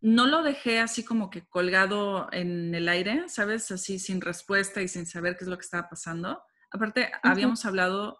[0.00, 3.70] no lo dejé así como que colgado en el aire, ¿sabes?
[3.70, 6.42] Así sin respuesta y sin saber qué es lo que estaba pasando.
[6.72, 8.18] Aparte, habíamos hablado,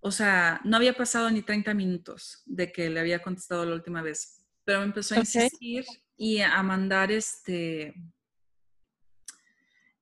[0.00, 4.00] o sea, no había pasado ni 30 minutos de que le había contestado la última
[4.00, 5.84] vez, pero me empezó a insistir
[6.16, 7.94] y a mandar este,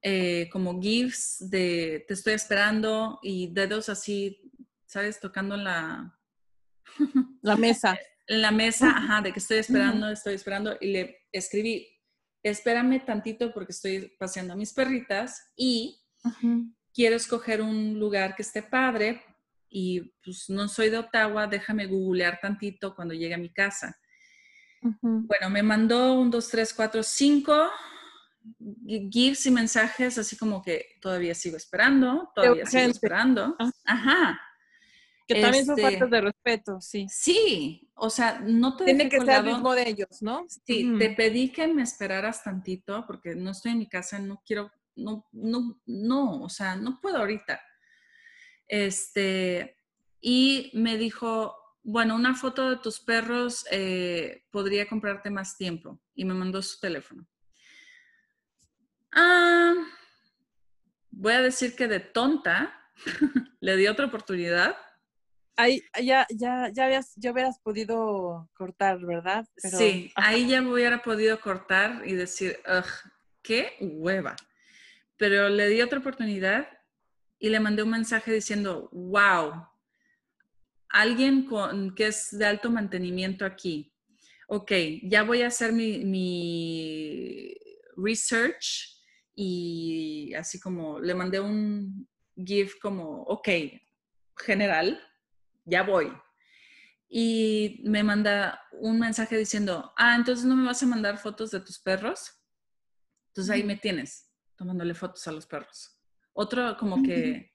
[0.03, 4.51] eh, como GIFs de te estoy esperando y dedos así,
[4.87, 5.19] ¿sabes?
[5.19, 6.15] Tocando la...
[7.43, 7.99] La mesa.
[8.29, 11.89] la mesa, ajá, de que estoy esperando, estoy esperando y le escribí,
[12.43, 16.01] espérame tantito porque estoy paseando a mis perritas y
[16.95, 19.23] quiero escoger un lugar que esté padre
[19.69, 23.97] y pues no soy de Ottawa, déjame googlear tantito cuando llegue a mi casa.
[25.03, 27.69] Bueno, me mandó un, dos, tres, cuatro, cinco
[29.11, 33.57] gifs y mensajes así como que todavía sigo esperando, todavía sigo esperando.
[33.59, 33.71] Ah.
[33.85, 34.41] Ajá.
[35.35, 37.07] Que también son este faltas de respeto, sí.
[37.09, 40.45] Sí, o sea, no te Tiene que ser el mismo de ellos, ¿no?
[40.67, 44.73] Sí, te pedí que me esperaras tantito porque no estoy en mi casa, no quiero,
[44.97, 47.61] no, no, no, o sea, no puedo ahorita.
[48.67, 49.77] Este,
[50.21, 51.55] y me dijo,
[51.85, 56.01] bueno, una foto de tus perros eh, podría comprarte más tiempo.
[56.13, 57.25] Y me mandó su teléfono.
[59.13, 59.75] Ah,
[61.13, 62.77] voy a decir que de tonta
[63.61, 64.77] le di otra oportunidad.
[65.61, 69.47] Ahí ya, ya, ya, habías, ya hubieras podido cortar, ¿verdad?
[69.57, 72.59] sí, ahí ya hubiera podido cortar y decir,
[73.43, 74.37] qué hueva.
[75.19, 76.67] Pero le di otra oportunidad
[77.39, 79.67] y le mandé un mensaje diciendo, wow,
[80.89, 83.93] alguien con, que es de alto mantenimiento aquí.
[84.49, 87.55] Ok, ya voy a hacer mi, mi
[87.97, 88.97] research
[89.35, 93.49] y así como le mandé un GIF como, ok,
[94.37, 94.99] general,
[95.71, 96.13] ya voy.
[97.09, 101.61] Y me manda un mensaje diciendo, ah, entonces no me vas a mandar fotos de
[101.61, 102.33] tus perros.
[103.29, 105.99] Entonces ahí me tienes, tomándole fotos a los perros.
[106.33, 107.53] Otro como que,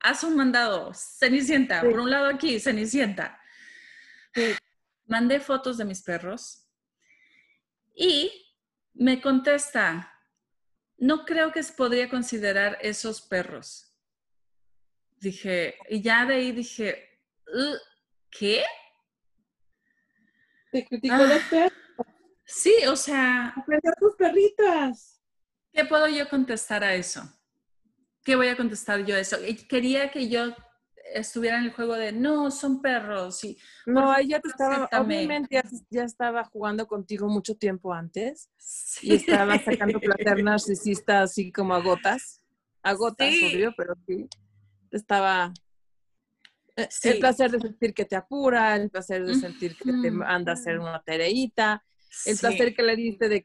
[0.00, 3.40] haz un mandado, Cenicienta, por un lado aquí, Cenicienta.
[5.06, 6.68] Mandé fotos de mis perros
[7.94, 8.30] y
[8.94, 10.12] me contesta,
[10.98, 13.94] no creo que se podría considerar esos perros.
[15.16, 17.07] Dije, y ya de ahí dije,
[18.30, 18.62] ¿qué?
[20.70, 21.72] Te criticó de ah, perros.
[22.44, 23.48] Sí, o sea.
[23.56, 25.22] Aprender tus perritas.
[25.72, 27.22] ¿Qué puedo yo contestar a eso?
[28.24, 29.36] ¿Qué voy a contestar yo a eso?
[29.68, 30.54] Quería que yo
[31.14, 33.44] estuviera en el juego de no, son perros.
[33.44, 38.50] Y, no, ya te estaba, obviamente ya, estaba jugando contigo mucho tiempo antes
[39.02, 42.42] y estaba sacando placer narcisista así como a gotas,
[42.82, 44.26] a gotas, obvio, pero sí,
[44.90, 45.52] estaba
[46.78, 50.52] eh, el placer de sentir que te apura, el placer de sentir que te manda
[50.52, 51.84] a hacer una tareita,
[52.24, 53.44] el placer que le diste de,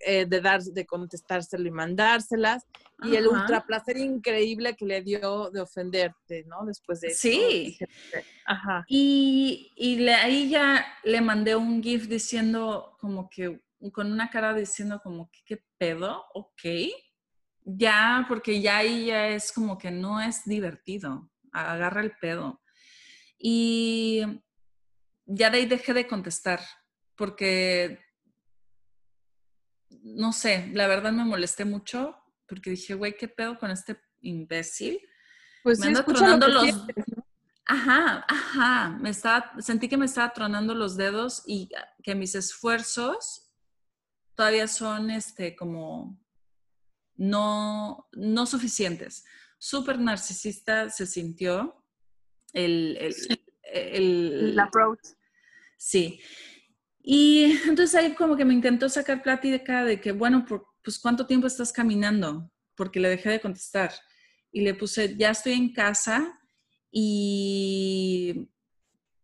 [0.00, 2.66] eh, de dar, de contestárselo y mandárselas
[3.04, 6.66] y el ultra placer increíble que le dio de ofenderte, ¿no?
[6.66, 7.78] Después de Sí.
[8.44, 8.84] Ajá.
[8.88, 13.60] Y, y ahí ya le mandé un GIF diciendo como que,
[13.92, 16.24] con una cara diciendo como que, ¿qué pedo?
[16.34, 16.90] Ok.
[17.64, 21.30] Ya, porque ya ahí ya es como que no es divertido.
[21.52, 22.62] Agarra el pedo.
[23.38, 24.22] Y
[25.26, 26.60] ya de ahí dejé de contestar,
[27.14, 28.00] porque,
[29.90, 32.16] no sé, la verdad me molesté mucho
[32.48, 34.98] porque dije, güey, ¿qué pedo con este imbécil?
[35.62, 36.64] Pues me anda tronando los...
[37.66, 41.68] Ajá, ajá, me estaba, sentí que me estaba tronando los dedos y
[42.02, 43.52] que mis esfuerzos
[44.34, 46.18] todavía son, este, como
[47.16, 49.26] no, no suficientes.
[49.58, 51.84] Súper narcisista se sintió
[52.52, 53.16] el, el,
[53.62, 55.00] el, approach.
[55.76, 56.20] Sí.
[57.02, 61.26] Y entonces ahí como que me intentó sacar plática de que, bueno, por, pues ¿cuánto
[61.26, 62.50] tiempo estás caminando?
[62.74, 63.92] Porque le dejé de contestar.
[64.52, 66.40] Y le puse, ya estoy en casa
[66.90, 68.48] y,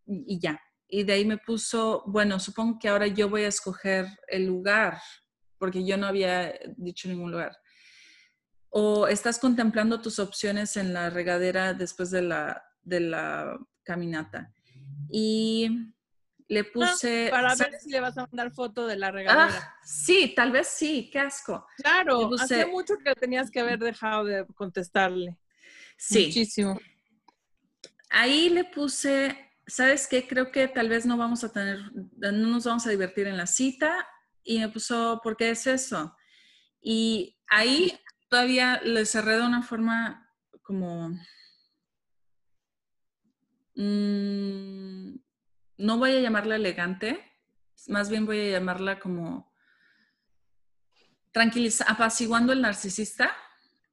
[0.07, 0.61] y ya.
[0.89, 5.01] Y de ahí me puso, bueno, supongo que ahora yo voy a escoger el lugar,
[5.59, 7.57] porque yo no había dicho ningún lugar.
[8.77, 14.53] O estás contemplando tus opciones en la regadera después de la, de la caminata.
[15.09, 15.93] Y
[16.49, 17.29] le ah, puse...
[17.31, 19.49] para ver si le vas a mandar foto de la regadera.
[19.49, 21.65] Ah, sí, tal vez sí, qué asco.
[21.77, 25.39] Claro, hace mucho que tenías que haber dejado de contestarle.
[25.97, 26.27] Sí.
[26.27, 26.81] Muchísimo.
[28.11, 30.27] Ahí le puse, ¿sabes qué?
[30.27, 31.79] Creo que tal vez no vamos a tener,
[32.17, 34.05] no nos vamos a divertir en la cita.
[34.43, 36.13] Y me puso, ¿por qué es eso?
[36.81, 37.99] Y ahí
[38.35, 40.29] todavía le cerré de una forma
[40.61, 41.11] como...
[43.77, 45.15] Mmm,
[45.79, 47.25] no voy a llamarla elegante,
[47.87, 49.53] más bien voy a llamarla como
[51.31, 53.31] tranquiliza, apaciguando el narcisista.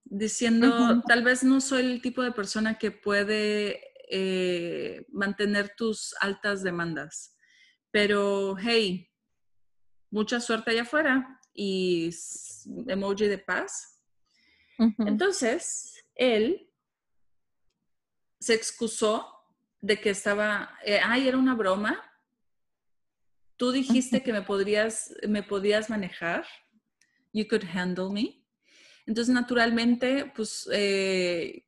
[0.05, 3.79] diciendo, tal vez no soy el tipo de persona que puede
[4.09, 7.37] eh, mantener tus altas demandas,
[7.91, 9.07] pero hey,
[10.09, 12.09] mucha suerte allá afuera y
[12.87, 14.00] emoji de paz.
[14.99, 16.69] Entonces, él
[18.39, 19.27] se excusó
[19.79, 22.01] de que estaba, eh, ay, era una broma.
[23.57, 26.45] Tú dijiste que me podrías, me podías manejar.
[27.33, 28.43] You could handle me.
[29.05, 31.65] Entonces, naturalmente, pues, eh,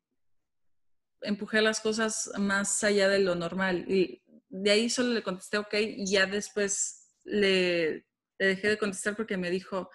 [1.21, 3.85] empujé las cosas más allá de lo normal.
[3.87, 8.05] Y de ahí solo le contesté, ok, y ya después le,
[8.37, 9.89] dejé de contestar porque me dijo,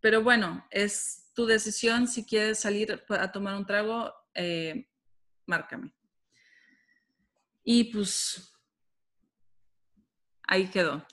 [0.00, 4.88] pero bueno, es tu decisión si quieres salir a tomar un trago, eh,
[5.46, 5.94] márcame.
[7.62, 8.52] Y pues
[10.42, 11.06] ahí quedó.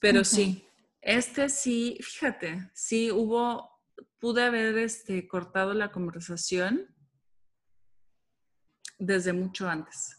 [0.00, 0.66] Pero sí,
[1.02, 3.78] este sí, fíjate, sí hubo,
[4.18, 6.86] pude haber este, cortado la conversación
[8.98, 10.16] desde mucho antes.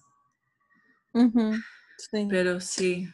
[1.98, 2.28] sí.
[2.30, 3.10] Pero sí.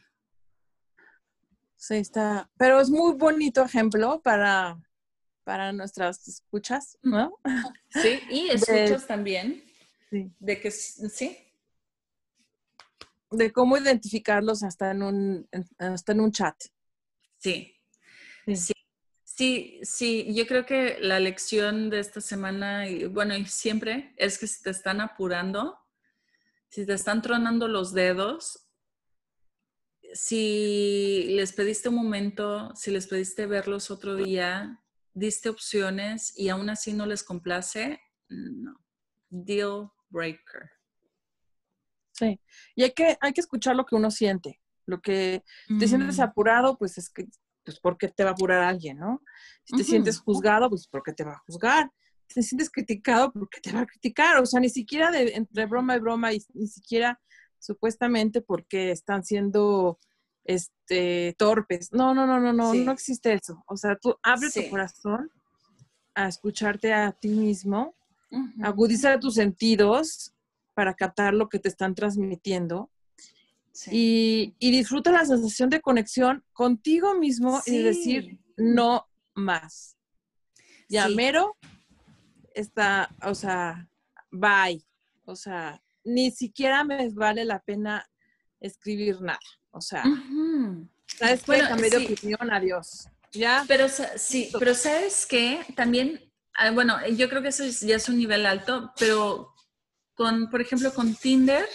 [1.78, 2.52] Sí, está.
[2.58, 4.78] Pero es muy bonito ejemplo para,
[5.44, 7.40] para nuestras escuchas, ¿no?
[7.90, 9.64] Sí, y escuchas también.
[10.10, 10.32] Sí.
[10.40, 11.44] De que sí,
[13.34, 16.56] de cómo identificarlos hasta en un, hasta en un chat.
[17.38, 17.76] Sí.
[18.48, 18.74] sí.
[19.24, 24.38] Sí, sí, yo creo que la lección de esta semana, y bueno, y siempre, es
[24.38, 25.80] que si te están apurando,
[26.70, 28.70] si te están tronando los dedos,
[30.14, 34.83] si les pediste un momento, si les pediste verlos otro día,
[35.14, 38.00] diste opciones y aún así no les complace,
[38.30, 38.80] no.
[39.30, 40.70] Deal breaker.
[42.12, 42.40] Sí,
[42.76, 44.62] y hay que, hay que escuchar lo que uno siente.
[44.86, 45.44] Lo que
[45.80, 47.28] te sientes apurado, pues es que,
[47.64, 49.24] pues porque te va a apurar alguien, ¿no?
[49.64, 51.90] Si te sientes juzgado, pues porque te va a juzgar.
[52.28, 54.38] Si te sientes criticado, porque te va a criticar.
[54.38, 57.20] O sea, ni siquiera de, entre broma y broma, y ni siquiera
[57.60, 60.00] supuestamente porque están siendo
[60.44, 61.92] este torpes.
[61.92, 63.64] No, no, no, no, no, no existe eso.
[63.68, 65.30] O sea, tú abre tu corazón
[66.16, 67.96] a escucharte a ti mismo,
[68.62, 70.34] agudizar tus sentidos
[70.74, 72.90] para captar lo que te están transmitiendo.
[73.92, 79.98] Y, disfruta la sensación de conexión contigo mismo y decir no más.
[80.90, 81.58] Ya mero
[82.54, 83.90] está, o sea,
[84.32, 84.84] bye.
[85.26, 88.06] O sea, ni siquiera me vale la pena
[88.60, 89.40] escribir nada.
[89.74, 90.04] O sea,
[91.18, 91.60] ¿sabes qué?
[91.60, 93.08] Cambié de opinión, adiós.
[93.32, 93.66] ¿Ya?
[93.68, 95.66] Pero sí, pero ¿sabes qué?
[95.76, 99.52] También, ah, bueno, yo creo que eso ya es un nivel alto, pero
[100.14, 101.68] con, por ejemplo, con Tinder,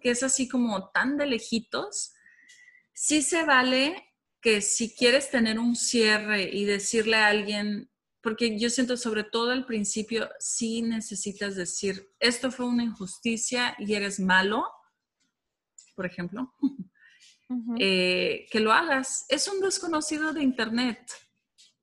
[0.00, 2.12] que es así como tan de lejitos,
[2.92, 7.90] sí se vale que si quieres tener un cierre y decirle a alguien,
[8.20, 13.92] porque yo siento sobre todo al principio, sí necesitas decir, esto fue una injusticia y
[13.94, 14.64] eres malo,
[15.96, 16.54] por ejemplo,
[17.78, 19.26] eh, que lo hagas.
[19.28, 20.98] Es un desconocido de Internet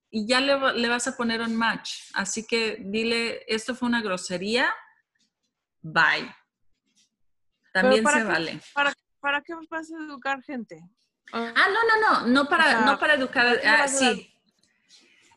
[0.10, 2.12] y ya le, le vas a poner un match.
[2.14, 4.70] Así que dile, esto fue una grosería,
[5.82, 6.34] bye.
[7.74, 8.60] También se vale.
[8.74, 10.82] Para, qué vas a educar gente?
[11.34, 14.34] Ah, no, no, no, no para, no para educar, ah, sí.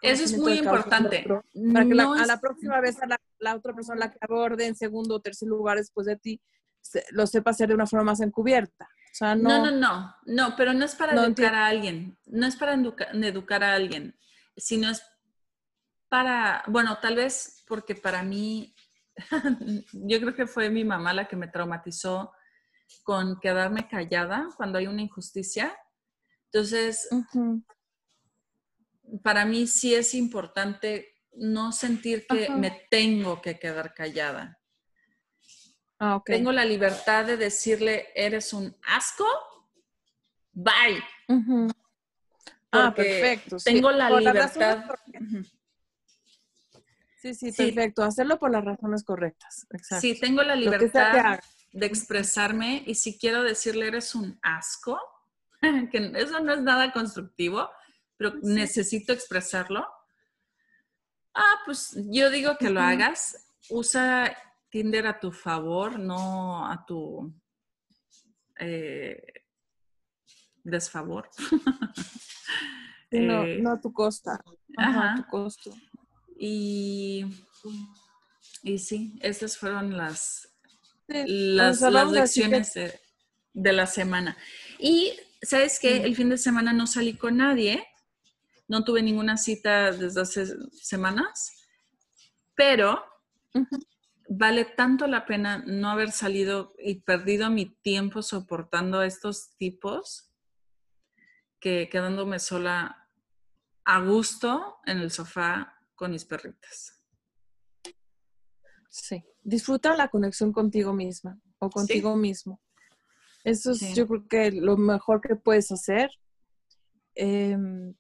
[0.03, 1.25] Eso es muy importante.
[1.73, 3.07] Para que a la próxima vez a
[3.39, 6.41] la, otra persona la que aborde en segundo o tercer lugar después de ti,
[7.11, 8.89] lo sepa hacer de una forma más encubierta.
[9.21, 13.65] No, no, no, no, pero no es para educar a alguien, no es para educar
[13.65, 14.19] a alguien,
[14.57, 15.03] sino es
[16.09, 18.75] para, bueno, tal vez porque para mí
[19.93, 22.33] yo creo que fue mi mamá la que me traumatizó
[23.03, 25.77] con quedarme callada cuando hay una injusticia.
[26.47, 27.09] Entonces,
[29.23, 34.60] para mí sí es importante no sentir que me tengo que quedar callada.
[36.03, 39.27] Ah, tengo la libertad de decirle, eres un asco,
[40.51, 41.05] bye.
[42.73, 43.59] Ah, perfecto.
[43.63, 44.85] Tengo la libertad.
[47.21, 48.03] Sí, sí, perfecto.
[48.03, 49.67] Hacerlo por las razones correctas.
[50.01, 51.39] Sí, tengo la libertad
[51.71, 54.99] de expresarme y si quiero decirle eres un asco,
[55.93, 57.69] que eso no es nada constructivo,
[58.17, 59.87] pero necesito expresarlo.
[61.35, 63.47] Ah, pues yo digo que lo hagas.
[63.69, 64.35] Usa
[64.71, 67.33] Tinder a tu favor, no a tu
[68.59, 69.21] eh,
[70.63, 71.29] desfavor.
[73.11, 74.43] no, eh, no a tu costa.
[74.77, 75.13] Ajá.
[75.13, 75.75] a tu costo.
[76.39, 77.27] Y,
[78.63, 80.49] y sí, esas fueron las,
[81.09, 81.83] las,
[82.13, 84.37] lecciones de, la semana.
[84.79, 85.99] Y, ¿sabes qué?
[85.99, 87.87] El fin de semana no salí con nadie,
[88.69, 90.47] no tuve ninguna cita desde hace
[90.81, 91.53] semanas,
[92.55, 93.05] pero
[94.33, 100.31] vale tanto la pena no haber salido y perdido mi tiempo soportando a estos tipos
[101.59, 103.09] que quedándome sola
[103.85, 107.03] a gusto en el sofá con mis perritas.
[108.89, 112.61] Sí, disfruta la conexión contigo misma o contigo mismo.
[113.43, 116.09] Eso es yo creo que lo mejor que puedes hacer,
[117.17, 117.95] em,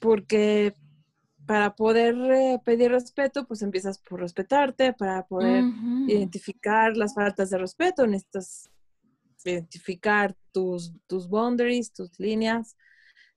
[0.00, 0.74] porque
[1.48, 5.64] para poder eh, pedir respeto, pues empiezas por respetarte, para poder
[6.06, 8.68] identificar las faltas de respeto, necesitas
[9.46, 12.76] identificar tus, tus boundaries, tus líneas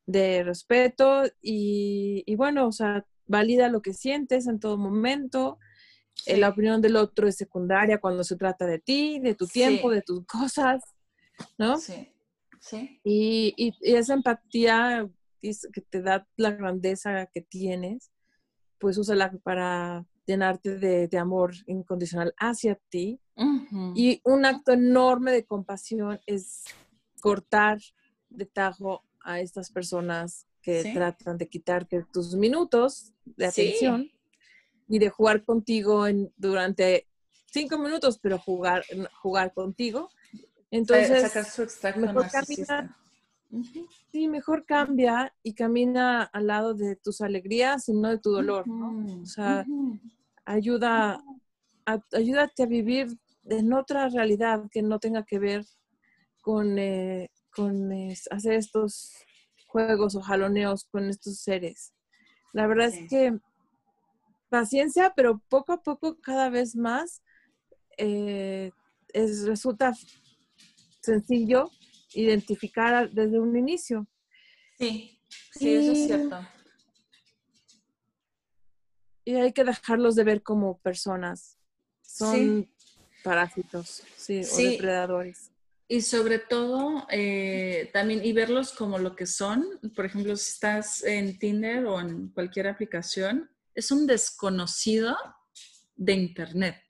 [0.05, 5.57] de respeto y, bueno, o sea, valida lo que sientes en todo momento.
[6.25, 9.89] Eh, la opinión del otro es secundaria cuando se trata de ti, de tu tiempo,
[9.89, 10.83] de tus cosas,
[11.57, 11.77] ¿no?
[11.77, 12.11] Sí.
[12.59, 12.99] Sí.
[13.05, 15.09] Y, y, y esa empatía
[15.41, 18.11] que te da la grandeza que tienes,
[18.77, 23.19] pues úsala para llenarte de, amor incondicional hacia ti.
[23.95, 26.63] Y un acto enorme de compasión es
[27.19, 27.79] cortar
[28.29, 34.11] de tajo a estas personas que tratan de quitarte tus minutos de atención
[34.87, 37.07] y de jugar contigo en, durante
[37.51, 38.83] cinco minutos, pero jugar,
[39.21, 40.09] jugar contigo.
[40.69, 42.29] Entonces, sacar su mejor
[44.11, 48.67] Sí, mejor cambia y camina al lado de tus alegrías y no de tu dolor,
[48.67, 49.21] ¿no?
[49.21, 49.65] O sea,
[50.45, 51.23] ayuda,
[52.13, 53.07] ayúdate a vivir
[53.45, 55.65] en otra realidad que no tenga que ver
[56.41, 57.91] con, eh, con
[58.31, 59.13] hacer estos
[59.67, 61.93] juegos o jaloneos con estos seres.
[62.53, 63.37] La verdad es que
[64.49, 67.21] paciencia, pero poco a poco, cada vez más,
[67.97, 68.71] eh,
[69.13, 69.93] es, resulta
[71.01, 71.69] sencillo
[72.13, 74.07] identificar desde un inicio.
[74.77, 75.19] Sí,
[75.53, 76.47] sí, eso es cierto.
[79.23, 81.57] Y hay que dejarlos de ver como personas.
[82.01, 82.69] Son
[83.23, 85.51] parásitos, sí, o depredadores.
[85.87, 89.79] Y sobre todo, eh, también, y verlos como lo que son.
[89.95, 95.17] Por ejemplo, si estás en Tinder o en cualquier aplicación, es un desconocido
[95.95, 96.81] de Internet.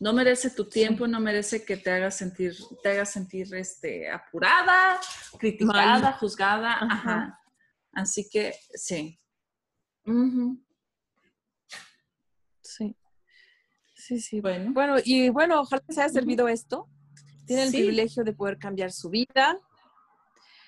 [0.00, 4.98] No merece tu tiempo, no merece que te hagas sentir, te hagas sentir este, apurada,
[5.38, 6.78] criticada, juzgada.
[6.80, 7.40] Ajá.
[7.92, 9.20] Así que sí.
[12.62, 12.96] Sí.
[13.94, 14.40] Sí, sí.
[14.40, 14.72] Bueno.
[14.72, 16.88] bueno, y bueno, ojalá les haya servido esto.
[17.46, 19.58] Tienen el privilegio de poder cambiar su vida.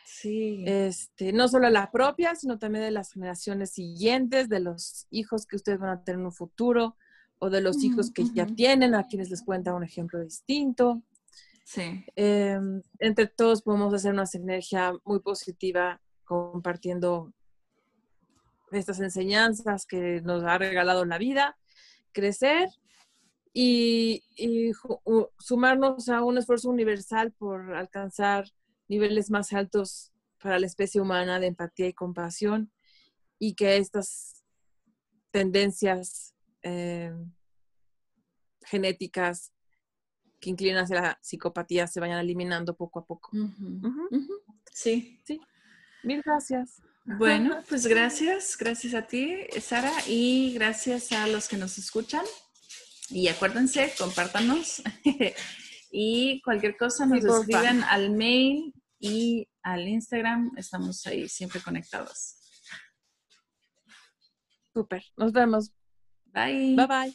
[0.04, 0.62] Sí.
[0.66, 5.56] Este, no solo la propia, sino también de las generaciones siguientes, de los hijos que
[5.56, 6.96] ustedes van a tener en un futuro
[7.44, 11.02] o de los hijos que ya tienen, a quienes les cuenta un ejemplo distinto.
[11.62, 12.02] Sí.
[12.16, 17.34] Em, entre todos podemos hacer una sinergia muy positiva compartiendo
[18.72, 21.58] estas enseñanzas que nos ha regalado la vida,
[22.12, 22.70] crecer
[23.52, 24.22] y,
[25.38, 28.46] sumarnos a un esfuerzo universal por alcanzar
[28.88, 30.12] niveles más altos
[30.42, 32.72] para la especie humana de empatía y compasión
[33.38, 34.44] y que estas
[35.30, 36.33] tendencias
[36.64, 37.14] eh,
[38.64, 39.52] genéticas
[40.40, 43.30] que inclinan hacia la psicopatía se vayan eliminando poco a poco.
[44.72, 45.20] Sí.
[45.24, 45.40] Sí.
[46.02, 46.82] Mil gracias.
[47.06, 52.24] Bueno, pues gracias, gracias a ti, Sara, y gracias a los que nos escuchan.
[53.10, 54.82] Y acuérdense, compártanos.
[55.92, 60.52] y cualquier cosa nos escriben al mail y al Instagram.
[60.56, 62.36] Estamos ahí siempre conectados.
[64.72, 65.04] Súper.
[65.16, 65.72] Nos vemos.
[66.34, 66.74] Bye.
[66.76, 67.12] Bye bye.